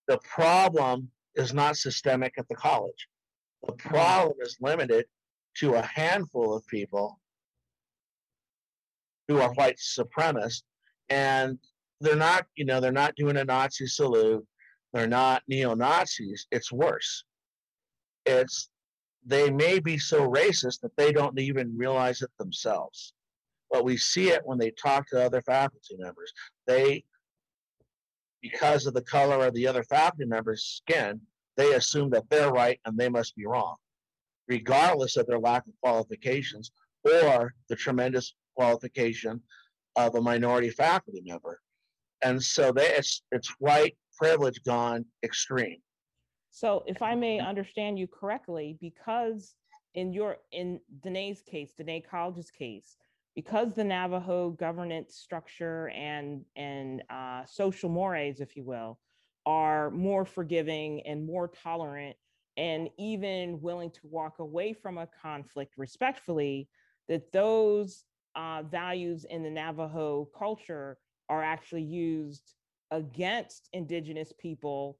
[0.08, 3.06] the problem is not systemic at the college.
[3.66, 5.04] The problem is limited
[5.58, 7.19] to a handful of people
[9.30, 10.62] who are white supremacists
[11.08, 11.56] and
[12.00, 14.44] they're not you know they're not doing a nazi salute.
[14.92, 16.48] They're not neo-nazis.
[16.50, 17.24] It's worse.
[18.26, 18.70] It's
[19.24, 23.12] they may be so racist that they don't even realize it themselves.
[23.70, 26.32] But we see it when they talk to other faculty members.
[26.66, 27.04] They
[28.42, 31.20] because of the color of the other faculty members skin
[31.56, 33.76] they assume that they're right and they must be wrong
[34.48, 36.72] regardless of their lack of qualifications
[37.04, 39.40] or the tremendous qualification
[39.96, 41.60] of a minority faculty member.
[42.22, 45.78] And so they, it's, it's white privilege gone extreme.
[46.50, 49.54] So if I may understand you correctly, because
[49.94, 52.96] in your, in Diné's case, Diné College's case,
[53.34, 58.98] because the Navajo governance structure and, and uh, social mores, if you will,
[59.46, 62.16] are more forgiving and more tolerant
[62.56, 66.68] and even willing to walk away from a conflict respectfully,
[67.08, 72.54] that those uh, values in the Navajo culture are actually used
[72.90, 74.98] against indigenous people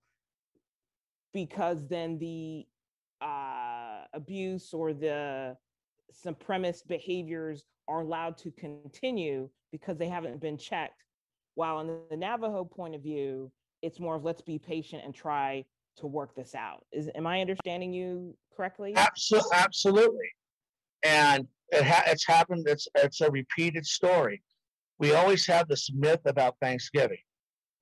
[1.32, 2.66] because then the
[3.20, 5.56] uh, abuse or the
[6.24, 11.04] supremacist behaviors are allowed to continue because they haven't been checked.
[11.54, 13.50] While in the Navajo point of view,
[13.82, 15.64] it's more of let's be patient and try
[15.96, 16.84] to work this out.
[16.92, 18.94] Is am I understanding you correctly?
[18.96, 20.28] Absolutely, absolutely.
[21.02, 22.66] And it ha- it's happened.
[22.68, 24.42] It's it's a repeated story.
[24.98, 27.18] We always have this myth about Thanksgiving.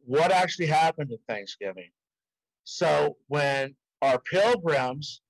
[0.05, 1.91] What actually happened at Thanksgiving?
[2.65, 5.21] So when our pilgrims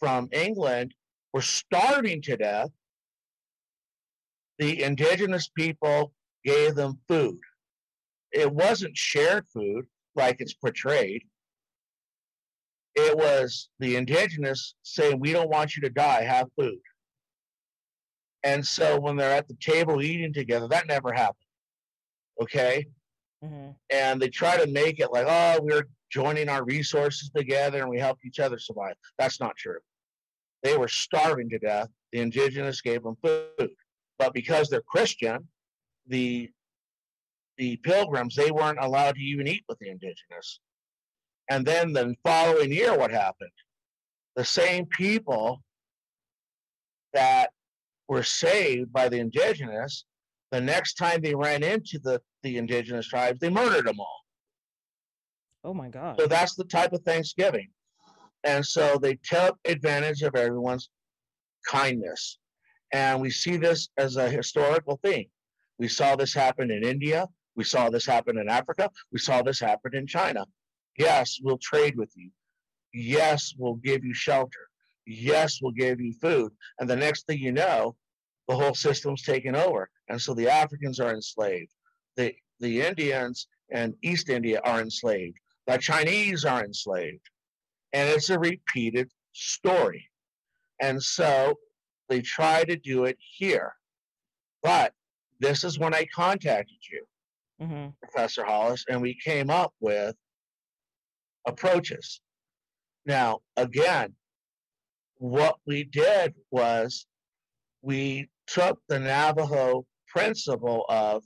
[0.00, 0.94] from England
[1.32, 2.70] were starving to death,
[4.58, 6.12] the indigenous people
[6.44, 7.38] gave them food.
[8.32, 11.22] It wasn't shared food like it's portrayed.
[12.94, 16.80] It was the indigenous saying, We don't want you to die, have food.
[18.46, 21.34] And so when they're at the table eating together, that never happened.
[22.40, 22.86] Okay.
[23.44, 23.70] Mm-hmm.
[23.90, 27.98] And they try to make it like, oh, we're joining our resources together and we
[27.98, 28.94] help each other survive.
[29.18, 29.80] That's not true.
[30.62, 31.88] They were starving to death.
[32.12, 33.70] The indigenous gave them food.
[34.16, 35.48] But because they're Christian,
[36.06, 36.48] the
[37.58, 40.60] the pilgrims, they weren't allowed to even eat with the indigenous.
[41.50, 43.50] And then the following year, what happened?
[44.36, 45.62] The same people
[47.12, 47.50] that
[48.08, 50.04] were saved by the indigenous,
[50.50, 54.20] the next time they ran into the, the indigenous tribes, they murdered them all.
[55.64, 56.16] Oh my God.
[56.18, 57.68] So that's the type of Thanksgiving.
[58.44, 60.88] And so they took advantage of everyone's
[61.66, 62.38] kindness.
[62.92, 65.26] And we see this as a historical thing.
[65.78, 67.26] We saw this happen in India.
[67.56, 68.90] We saw this happen in Africa.
[69.12, 70.46] We saw this happen in China.
[70.96, 72.30] Yes, we'll trade with you.
[72.94, 74.68] Yes, we'll give you shelter
[75.06, 76.52] yes, we'll give you food.
[76.78, 77.96] And the next thing you know,
[78.48, 79.88] the whole system's taken over.
[80.08, 81.72] And so the Africans are enslaved.
[82.16, 85.36] The, the Indians and East India are enslaved.
[85.66, 87.28] The Chinese are enslaved.
[87.92, 90.08] And it's a repeated story.
[90.80, 91.54] And so
[92.08, 93.72] they try to do it here.
[94.62, 94.92] But
[95.40, 97.04] this is when I contacted you,
[97.60, 97.88] mm-hmm.
[98.02, 100.14] Professor Hollis, and we came up with
[101.46, 102.20] approaches.
[103.06, 104.14] Now, again,
[105.18, 107.06] what we did was
[107.82, 111.22] we took the Navajo principle of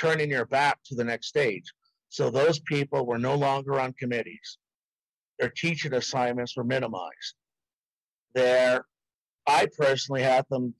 [0.00, 1.64] turning your back to the next stage.
[2.08, 4.58] So those people were no longer on committees.
[5.38, 7.34] Their teaching assignments were minimized.
[8.34, 8.84] Their,
[9.46, 10.74] I personally had them,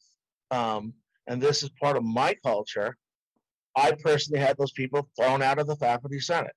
[0.50, 0.94] um,
[1.26, 2.96] and this is part of my culture.
[3.76, 6.54] I personally had those people thrown out of the faculty senate.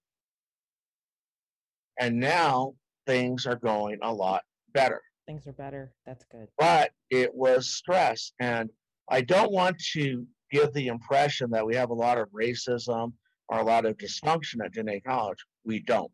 [1.99, 2.73] And now
[3.05, 4.41] things are going a lot
[4.73, 5.01] better
[5.31, 5.93] things are better.
[6.05, 6.49] That's good.
[6.57, 8.33] But it was stress.
[8.39, 8.69] And
[9.09, 13.13] I don't want to give the impression that we have a lot of racism
[13.47, 15.37] or a lot of dysfunction at Diné College.
[15.63, 16.11] We don't.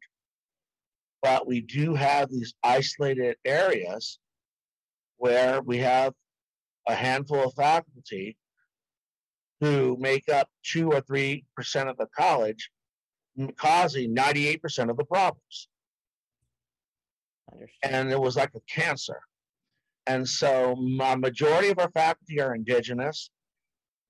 [1.24, 4.20] But we do have these isolated areas
[5.18, 6.14] where we have
[6.88, 8.38] a handful of faculty
[9.62, 12.70] who make up two or three percent of the college,
[13.58, 15.68] causing 98% of the problems.
[17.84, 19.20] And it was like a cancer.
[20.06, 23.30] And so, my majority of our faculty are indigenous.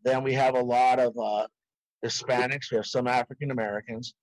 [0.04, 1.48] Then we have a lot of uh,
[2.06, 4.14] Hispanics, we have some African Americans,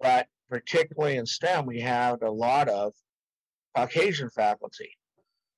[0.00, 2.92] but particularly in STEM, we had a lot of
[3.74, 4.90] Caucasian faculty.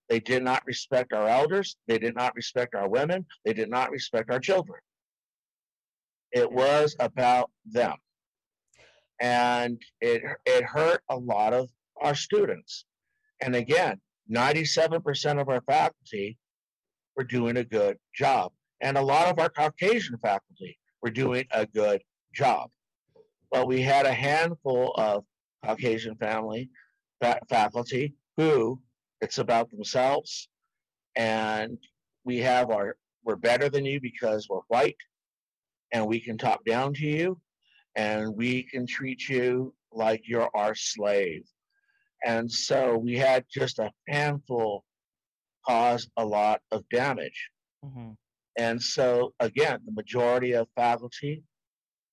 [0.08, 3.90] They did not respect our elders, they did not respect our women, they did not
[3.90, 4.80] respect our children.
[6.30, 7.94] It was about them.
[9.20, 11.68] And it, it hurt a lot of
[12.00, 12.84] our students.
[13.40, 16.38] And again, 97% of our faculty
[17.16, 18.52] were doing a good job.
[18.80, 22.02] And a lot of our Caucasian faculty were doing a good
[22.34, 22.70] job.
[23.50, 25.24] But we had a handful of
[25.64, 26.70] Caucasian family
[27.20, 28.80] fa- faculty who
[29.20, 30.48] it's about themselves.
[31.16, 31.78] And
[32.24, 34.96] we have our, we're better than you because we're white
[35.92, 37.40] and we can talk down to you
[37.96, 41.44] and we can treat you like you're our slave.
[42.24, 44.84] And so we had just a handful
[45.66, 47.50] cause a lot of damage.
[47.84, 48.16] Mhm.
[48.56, 51.44] And so again, the majority of faculty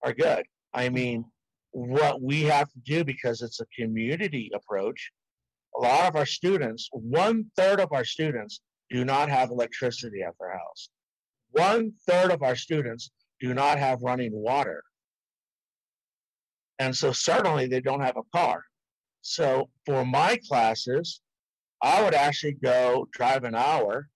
[0.04, 0.46] are good.
[0.74, 1.26] I mean,
[1.72, 5.12] what we have to do because it's a community approach,
[5.76, 10.34] a lot of our students, one third of our students do not have electricity at
[10.40, 10.90] their house.
[11.52, 14.84] One third of our students do not have running water.
[16.80, 18.64] And so certainly they don't have a car.
[19.22, 21.22] So for my classes,
[21.82, 24.10] I would actually go drive an hour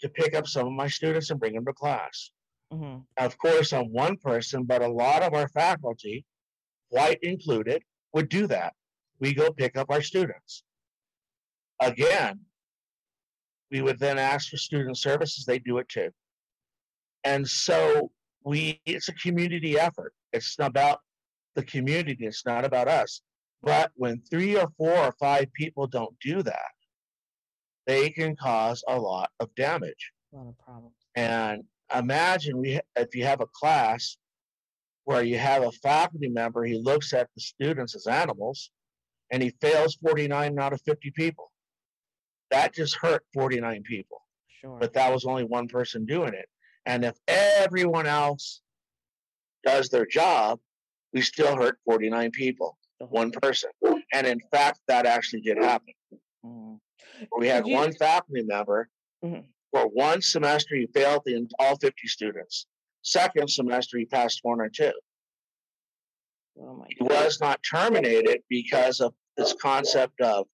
[0.00, 2.30] to pick up some of my students and bring them to class.
[2.72, 3.06] Mhm.
[3.16, 6.24] Of course, I'm one person, but a lot of our faculty,
[6.88, 8.74] white included, would do that.
[9.18, 10.64] We go pick up our students.
[11.80, 12.46] Again,
[13.70, 16.12] we would then ask for student services, they do it too.
[17.24, 20.14] And so we it's a community effort.
[20.32, 21.00] It's not about
[21.54, 23.22] the community, it's not about us.
[23.62, 26.70] But when three or four or five people don't do that,
[27.86, 30.12] they can cause a lot of damage.
[30.32, 30.94] A lot of problems.
[31.14, 34.16] And imagine we, if you have a class
[35.04, 38.70] where you have a faculty member, he looks at the students as animals
[39.32, 41.50] and he fails 49 out of 50 people.
[42.50, 44.22] That just hurt 49 people,
[44.60, 44.78] Sure.
[44.80, 46.48] but that was only one person doing it.
[46.86, 48.60] And if everyone else
[49.64, 50.58] does their job,
[51.12, 53.70] we still hurt 49 people, one person.
[54.12, 55.94] And in fact, that actually did happen.
[56.44, 56.80] Mhm.
[57.38, 58.88] We had you- one faculty member
[59.24, 59.46] Mhm.
[59.70, 62.66] for one semester he failed the all 50 students.
[63.02, 64.92] Second semester he passed one or two.
[66.58, 70.46] Oh my He was not terminated because of this concept of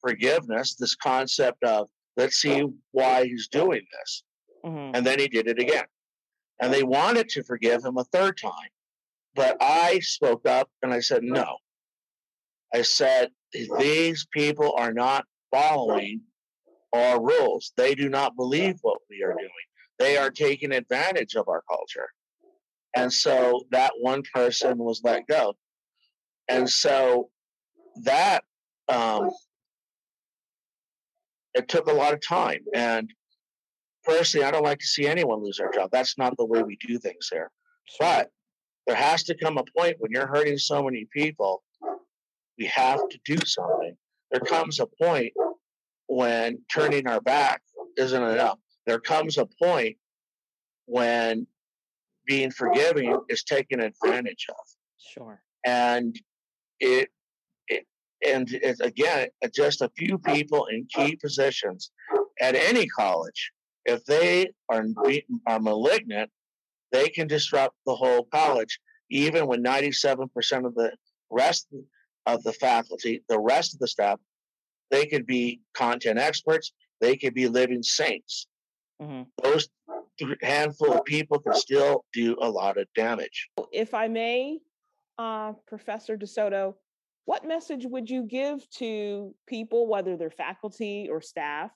[0.00, 2.62] forgiveness, this concept of let's see
[2.92, 4.22] why he's doing this.
[4.64, 4.92] Mhm.
[4.94, 5.86] And then he did it again.
[6.60, 8.68] And they wanted to forgive him a third time.
[9.34, 11.58] But I spoke up and I said, no.
[12.74, 16.22] I said, these people are not following
[16.92, 17.72] our rules.
[17.76, 19.50] They do not believe what we are doing.
[19.98, 22.08] They are taking advantage of our culture.
[22.96, 25.54] And so that one person was let go.
[26.48, 27.30] And so
[28.02, 28.44] that,
[28.88, 29.30] um,
[31.54, 32.60] it took a lot of time.
[32.74, 33.10] And
[34.04, 35.90] personally, I don't like to see anyone lose their job.
[35.92, 37.50] That's not the way we do things here.
[37.98, 38.30] But
[38.86, 41.62] there has to come a point when you're hurting so many people,
[42.58, 43.96] we have to do something.
[44.30, 45.32] There comes a point
[46.06, 47.62] when turning our back
[47.96, 48.58] isn't enough.
[48.86, 49.96] There comes a point
[50.86, 51.46] when
[52.26, 54.64] being forgiving is taken advantage of.
[54.98, 55.42] Sure.
[55.64, 56.16] And
[56.80, 57.08] it,
[57.68, 57.86] it
[58.26, 61.90] and it's again just a few people in key positions
[62.40, 63.52] at any college.
[63.84, 64.84] If they are
[65.46, 66.30] are malignant,
[66.90, 68.78] they can disrupt the whole college.
[69.10, 70.28] Even when 97%
[70.64, 70.92] of the
[71.30, 71.66] rest
[72.26, 74.20] of the faculty, the rest of the staff,
[74.90, 76.72] they could be content experts.
[77.00, 78.46] They could be living saints.
[79.00, 79.26] Mhm.
[79.42, 79.68] Those
[80.42, 83.50] handful of people can still do a lot of damage.
[83.72, 84.60] If I may,
[85.18, 86.78] uh, Professor de Soto,
[87.24, 91.70] what message would you give to people, whether they're faculty or staff,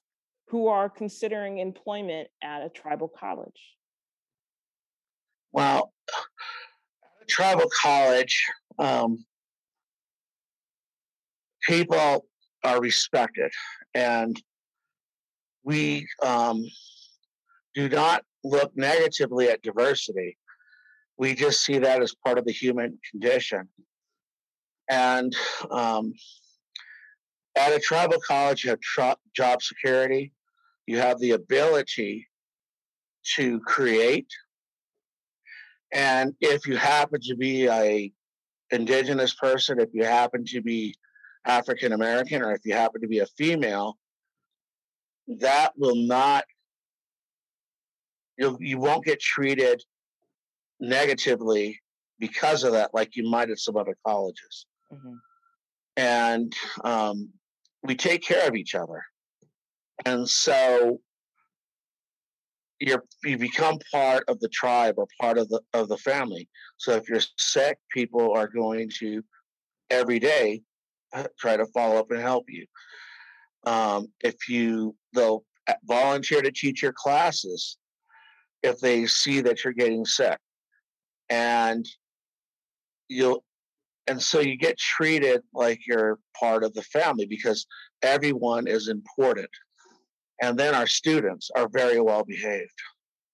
[0.48, 3.76] who are considering employment at a tribal college?
[5.52, 5.92] Well,
[7.26, 8.44] tribal college,
[8.78, 9.24] um,
[11.66, 12.26] people
[12.64, 13.52] are respected,
[13.94, 14.40] and
[15.64, 16.64] we um,
[17.74, 20.38] do not look negatively at diversity.
[21.18, 23.68] We just see that as part of the human condition.
[24.88, 25.34] And
[25.70, 26.12] um,
[27.56, 30.32] at a tribal college, you have job security,
[30.86, 32.28] you have the ability
[33.36, 34.28] to create
[35.92, 38.12] And if you happen to be a
[38.70, 40.94] indigenous person, if you happen to be
[41.46, 43.96] African American, or if you happen to be a female,
[45.28, 46.44] that will not
[48.38, 49.82] you you won't get treated
[50.80, 51.80] negatively
[52.18, 54.66] because of that, like you might at some other colleges.
[54.92, 55.14] Mm-hmm.
[55.96, 57.30] And um,
[57.82, 59.02] we take care of each other,
[60.04, 61.00] and so
[62.78, 66.48] you're you become part of the tribe or part of the of the family.
[66.76, 69.22] So if you're sick, people are going to
[69.88, 70.62] every day
[71.38, 72.66] try to follow up and help you.
[73.64, 77.78] Um, if you they'll uh, volunteer to teach your classes
[78.62, 80.38] if they see that you're getting sick,
[81.28, 81.86] and
[83.08, 83.44] you'll
[84.06, 87.66] and so you get treated like you're part of the family because
[88.02, 89.48] everyone is important
[90.42, 92.70] and then our students are very well behaved.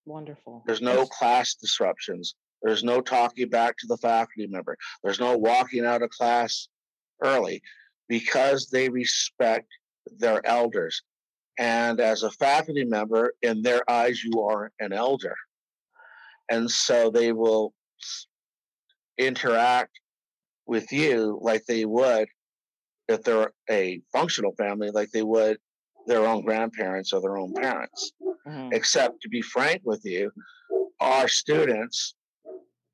[0.07, 0.63] Wonderful.
[0.67, 2.35] There's no class disruptions.
[2.63, 4.77] There's no talking back to the faculty member.
[5.03, 6.69] There's no walking out of class
[7.25, 7.63] early
[8.09, 9.69] because they respect
[10.19, 11.03] their elders.
[11.59, 15.35] And as a faculty member, in their eyes, you are an elder.
[16.51, 17.73] And so they will
[19.19, 19.99] interact
[20.67, 22.29] with you like they would
[23.09, 25.59] if they're a functional family, like they would
[26.07, 28.13] their own grandparents or their own parents.
[28.47, 28.71] Mm-hmm.
[28.73, 30.33] Except to be frank with you,
[31.01, 32.15] our students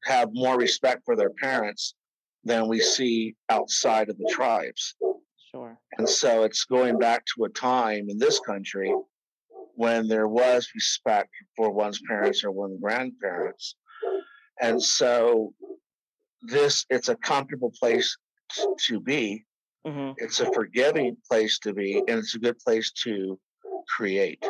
[0.05, 1.95] have more respect for their parents
[2.49, 4.95] than we see outside of the tribes.
[5.53, 5.79] Sure.
[5.99, 8.93] And so it's going back to a time in this country
[9.75, 13.77] when there was respect for one's parents or one's grandparents.
[14.61, 15.55] And so
[16.43, 18.17] this it's a comfortable place
[18.87, 19.45] to be
[19.89, 20.13] Mm-hmm.
[20.19, 23.39] It's a forgiving place to be, and it's a good place to
[23.97, 24.45] create.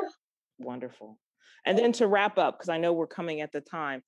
[0.58, 1.18] Wonderful.
[1.64, 4.02] And then to wrap up, because I know we're coming at the time,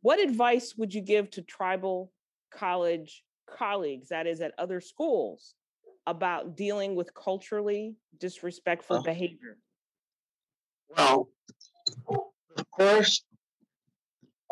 [0.00, 2.10] what advice would you give to tribal
[2.52, 5.54] college colleagues, that is at other schools,
[6.06, 9.58] about dealing with culturally disrespectful behavior?
[10.96, 11.28] Well,
[12.08, 13.24] of course,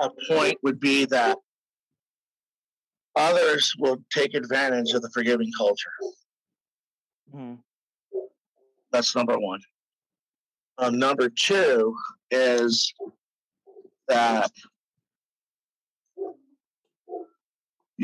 [0.01, 1.37] a point would be that
[3.17, 5.91] others will take advantage of the forgiving culture.
[7.35, 7.55] Mm-hmm.
[8.93, 9.61] That's number one.
[10.79, 11.95] Um, number two
[12.31, 12.93] is
[14.09, 14.51] that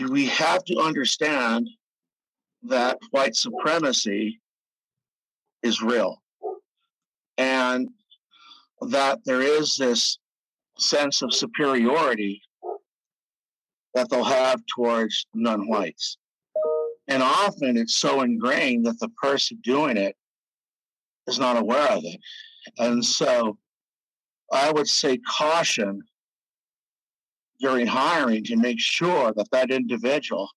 [0.05, 1.68] we have to understand
[2.64, 4.40] that white supremacy
[5.62, 6.22] is real
[7.38, 7.88] and
[8.82, 10.18] that there is this
[10.78, 12.42] sense of superiority
[13.94, 16.18] that they'll have towards non whites.
[17.09, 20.16] And often it's so ingrained that the person doing it
[21.26, 22.20] is not aware of it.
[22.78, 23.57] And so
[24.53, 26.03] I would say caution
[27.61, 30.48] during hiring to make sure that that individual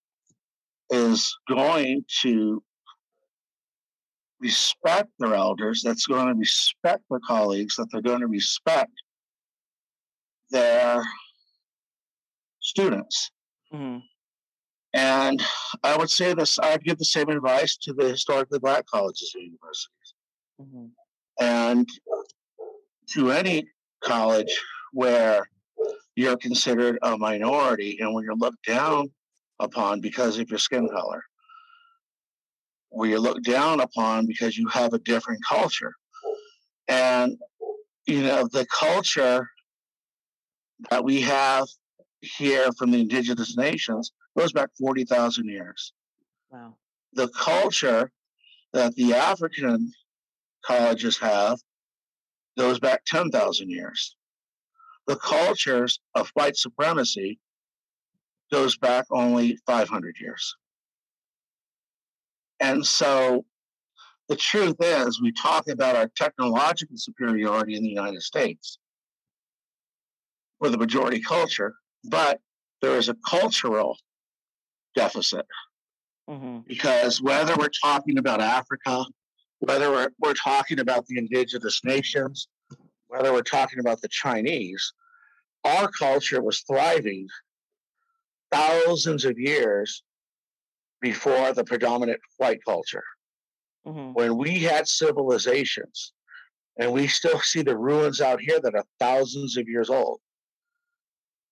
[0.90, 2.62] is going to
[4.42, 8.92] respect their elders, that's going to respect their colleagues, that they're going to respect
[10.50, 11.04] their
[12.60, 13.32] students.
[13.74, 14.00] Mm-hmm.
[14.94, 15.44] And
[15.84, 19.44] I would say this, I'd give the same advice to the historically black colleges and
[19.44, 20.14] universities.
[20.60, 20.86] Mm-hmm.
[21.40, 21.88] And
[23.14, 23.68] to any
[24.04, 24.60] college
[24.92, 25.48] where
[26.20, 29.10] you're considered a minority and when you're looked down
[29.60, 31.24] upon because of your skin color,
[32.90, 35.94] where you're looked down upon because you have a different culture.
[36.90, 37.38] And,
[38.06, 39.48] you know, the culture
[40.90, 41.70] that we have
[42.20, 45.94] here from the indigenous nations goes back 40,000 years.
[46.52, 46.76] Wow.
[47.14, 48.12] The culture
[48.74, 49.94] that the African
[50.66, 51.60] colleges have
[52.58, 54.18] goes back 10,000 years.
[55.10, 57.40] The cultures of white supremacy
[58.52, 60.56] goes back only 500 years.
[62.60, 63.44] And so
[64.28, 68.78] the truth is, we talk about our technological superiority in the United States.
[70.60, 72.40] We're the majority culture, but
[72.84, 73.98] there is a cultural
[74.96, 75.48] deficit.
[76.30, 76.60] Mm-hmm.
[76.68, 79.06] Because whether we're talking about Africa,
[79.58, 82.48] whether we're, we're talking about the indigenous nations,
[83.08, 84.94] whether we're talking about the Chinese,
[85.64, 87.28] our culture was thriving
[88.52, 90.04] thousands of years
[91.02, 93.04] before the predominant white culture.
[93.86, 94.14] Mm-hmm.
[94.14, 96.14] When we had civilizations,
[96.78, 100.20] and we still see the ruins out here that are thousands of years old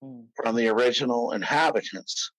[0.03, 0.25] mm.
[0.35, 2.31] from the original inhabitants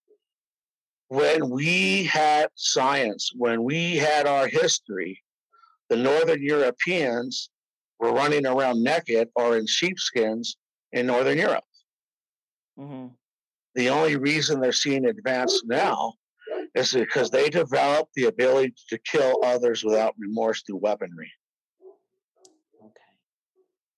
[1.09, 5.23] when we had science, when we had our history,
[5.89, 7.51] the Northern Europeans
[7.99, 10.57] were running around naked or in sheepskins
[10.93, 11.65] in Northern Europe.
[12.79, 13.09] Mm-hmm.
[13.75, 16.15] The only reason they're seeing advance now
[16.75, 21.31] is because they developed the ability to kill others without remorse through weaponry.
[22.83, 22.93] Okay.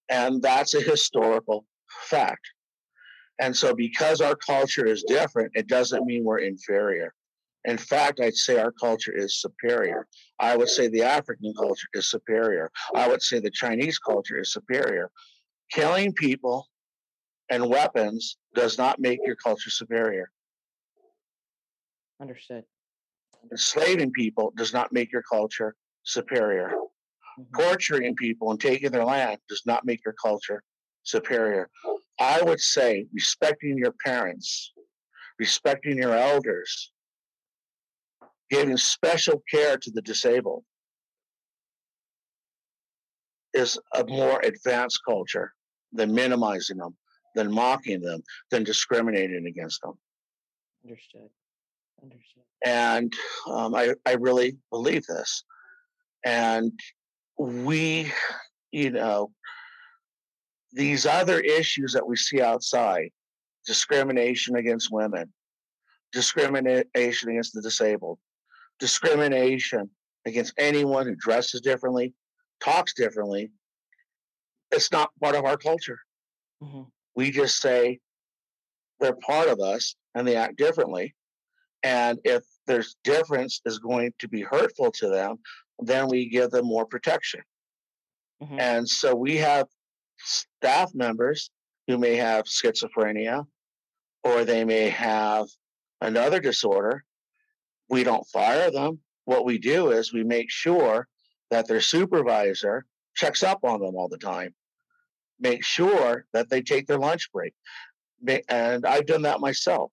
[0.09, 1.67] And that's a historical
[2.09, 2.47] fact.
[3.41, 7.15] And so, because our culture is different, it doesn't mean we're inferior.
[7.65, 10.07] In fact, I'd say our culture is superior.
[10.39, 12.71] I would say the African culture is superior.
[12.95, 15.11] I would say the Chinese culture is superior.
[15.71, 16.67] Killing people
[17.51, 20.31] and weapons does not make your culture superior.
[22.21, 22.65] Understood.
[23.51, 25.75] Enslaving people does not make your culture
[26.05, 26.73] superior.
[27.39, 27.53] Mhm.
[27.59, 30.63] Torturing people and taking their land does not make your culture
[31.03, 31.71] superior.
[32.19, 34.73] I would say respecting your parents,
[35.39, 36.93] respecting your elders,
[38.51, 40.65] giving special care to the disabled
[43.55, 45.55] is a more advanced culture
[45.93, 46.97] than minimizing them,
[47.35, 49.95] than mocking them, than discriminating against them.
[50.85, 51.29] Understood.
[52.03, 52.43] Understood.
[52.65, 53.13] And
[53.49, 55.45] um, I, I really believe this.
[56.25, 56.73] And
[57.39, 58.13] we,
[58.73, 59.33] you know,
[60.73, 63.11] these other issues that we see outside
[63.67, 65.33] discrimination against women,
[66.13, 68.19] discrimination against the disabled,
[68.79, 69.91] discrimination
[70.27, 72.15] against anyone who dresses differently,
[72.63, 73.51] talks differently,
[74.71, 75.99] it's not part of our culture.
[76.63, 76.91] Mhm.
[77.21, 78.01] We just say
[78.99, 81.15] they're part of us and they act differently.
[81.83, 85.37] And if there's difference is going to be hurtful to them,
[85.81, 87.43] then we give them more protection.
[88.43, 88.59] Mhm.
[88.59, 89.67] And so we have
[90.17, 91.51] staff members
[91.87, 93.47] who may have schizophrenia
[94.25, 95.47] or they may have
[96.01, 97.05] another disorder.
[97.91, 99.01] We don't fire them.
[99.27, 101.07] What we do is we make sure
[101.51, 104.55] that their supervisor checks up on them all the time,
[105.41, 107.55] make sure that they take their lunch break.
[108.49, 109.93] And I've done that myself.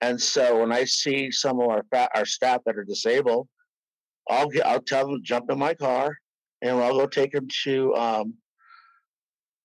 [0.00, 1.84] And so when I see some of our
[2.14, 3.48] our staff that are disabled,
[4.28, 6.16] I'll get I'll tell them to jump in my car
[6.62, 8.34] and I'll go take them to um,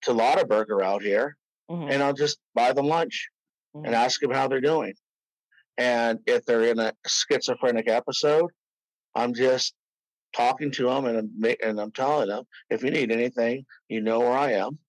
[0.03, 1.37] to Lotaburger out here,
[1.69, 1.91] Mhm.
[1.91, 3.29] and I'll just buy them lunch
[3.75, 3.87] Mhm.
[3.87, 4.93] and ask them how they're doing.
[5.77, 8.51] And if they're in a schizophrenic episode,
[9.15, 9.73] I'm just
[10.33, 14.19] talking to them and I'm, and I'm telling them if you need anything, you know
[14.19, 14.79] where I am.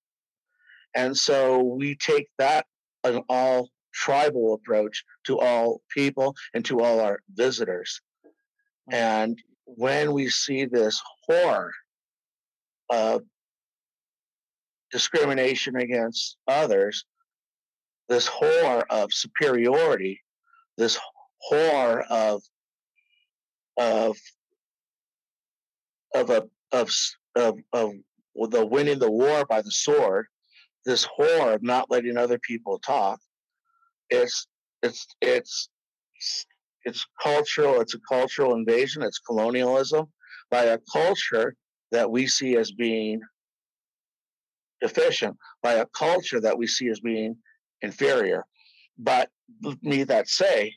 [0.97, 2.67] And so we take that
[3.05, 8.01] an all tribal approach to all people and to all our visitors.
[8.27, 8.31] Mm.
[8.93, 11.73] And when we see this horror
[12.89, 13.23] of
[14.91, 17.05] discrimination against others,
[18.09, 20.21] this horror of superiority,
[20.79, 20.99] this
[21.41, 22.43] horror of
[23.77, 24.17] of
[26.15, 26.91] of a of
[27.35, 27.93] of of
[28.51, 30.27] the winning the war by the sword,
[30.87, 33.21] this horror of not letting other people talk.
[34.09, 34.47] It's
[34.83, 35.69] it's it's
[36.85, 37.81] it's cultural.
[37.81, 39.03] It's a cultural invasion.
[39.03, 40.07] It's colonialism
[40.51, 41.55] by a culture
[41.91, 43.21] that we see as being
[44.81, 47.37] deficient, by a culture that we see as being
[47.83, 48.45] inferior.
[48.97, 49.29] But
[49.83, 50.75] need that say,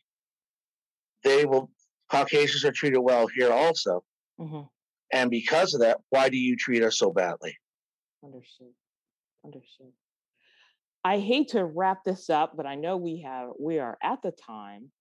[1.24, 1.70] they will
[2.12, 4.04] Caucasians are treated well here also.
[4.40, 4.68] Mhm.
[5.14, 7.56] And because of that, why do you treat us so badly?
[8.24, 8.74] Understood.
[9.46, 9.94] Understood.
[11.04, 14.32] I hate to wrap this up, but I know we have we are at the
[14.32, 14.92] time.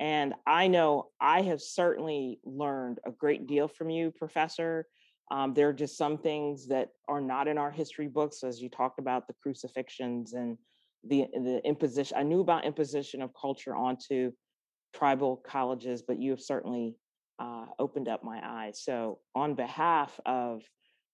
[0.00, 4.86] And I know I have certainly learned a great deal from you, Professor.
[5.30, 8.68] Um, there are just some things that are not in our history books, as you
[8.70, 10.56] talked about the crucifixions and
[11.04, 12.16] the the imposition.
[12.16, 14.30] I knew about imposition of culture onto
[14.94, 16.96] tribal colleges, but you have certainly
[17.40, 18.80] uh, opened up my eyes.
[18.82, 20.62] So, on behalf of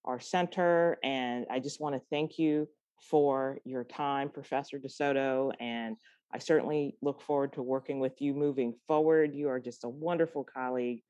[0.04, 2.68] our center, and I just want to thank you
[3.10, 5.50] for your time, Professor de Soto.
[5.60, 5.96] And
[6.32, 9.34] I certainly look forward to working with you moving forward.
[9.34, 11.02] You are just a wonderful colleague.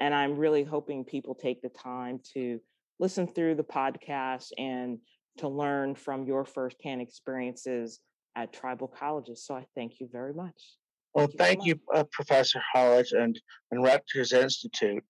[0.00, 2.60] And I'm really hoping people take the time to
[2.98, 4.98] listen through the podcast and
[5.38, 8.00] to learn from your firsthand experiences
[8.36, 9.44] at tribal colleges.
[9.44, 10.76] So I thank you very much.
[11.14, 13.40] Well, Thank you so thank you, uh, Professor Hollis and,
[13.70, 15.02] and Rutgers Institute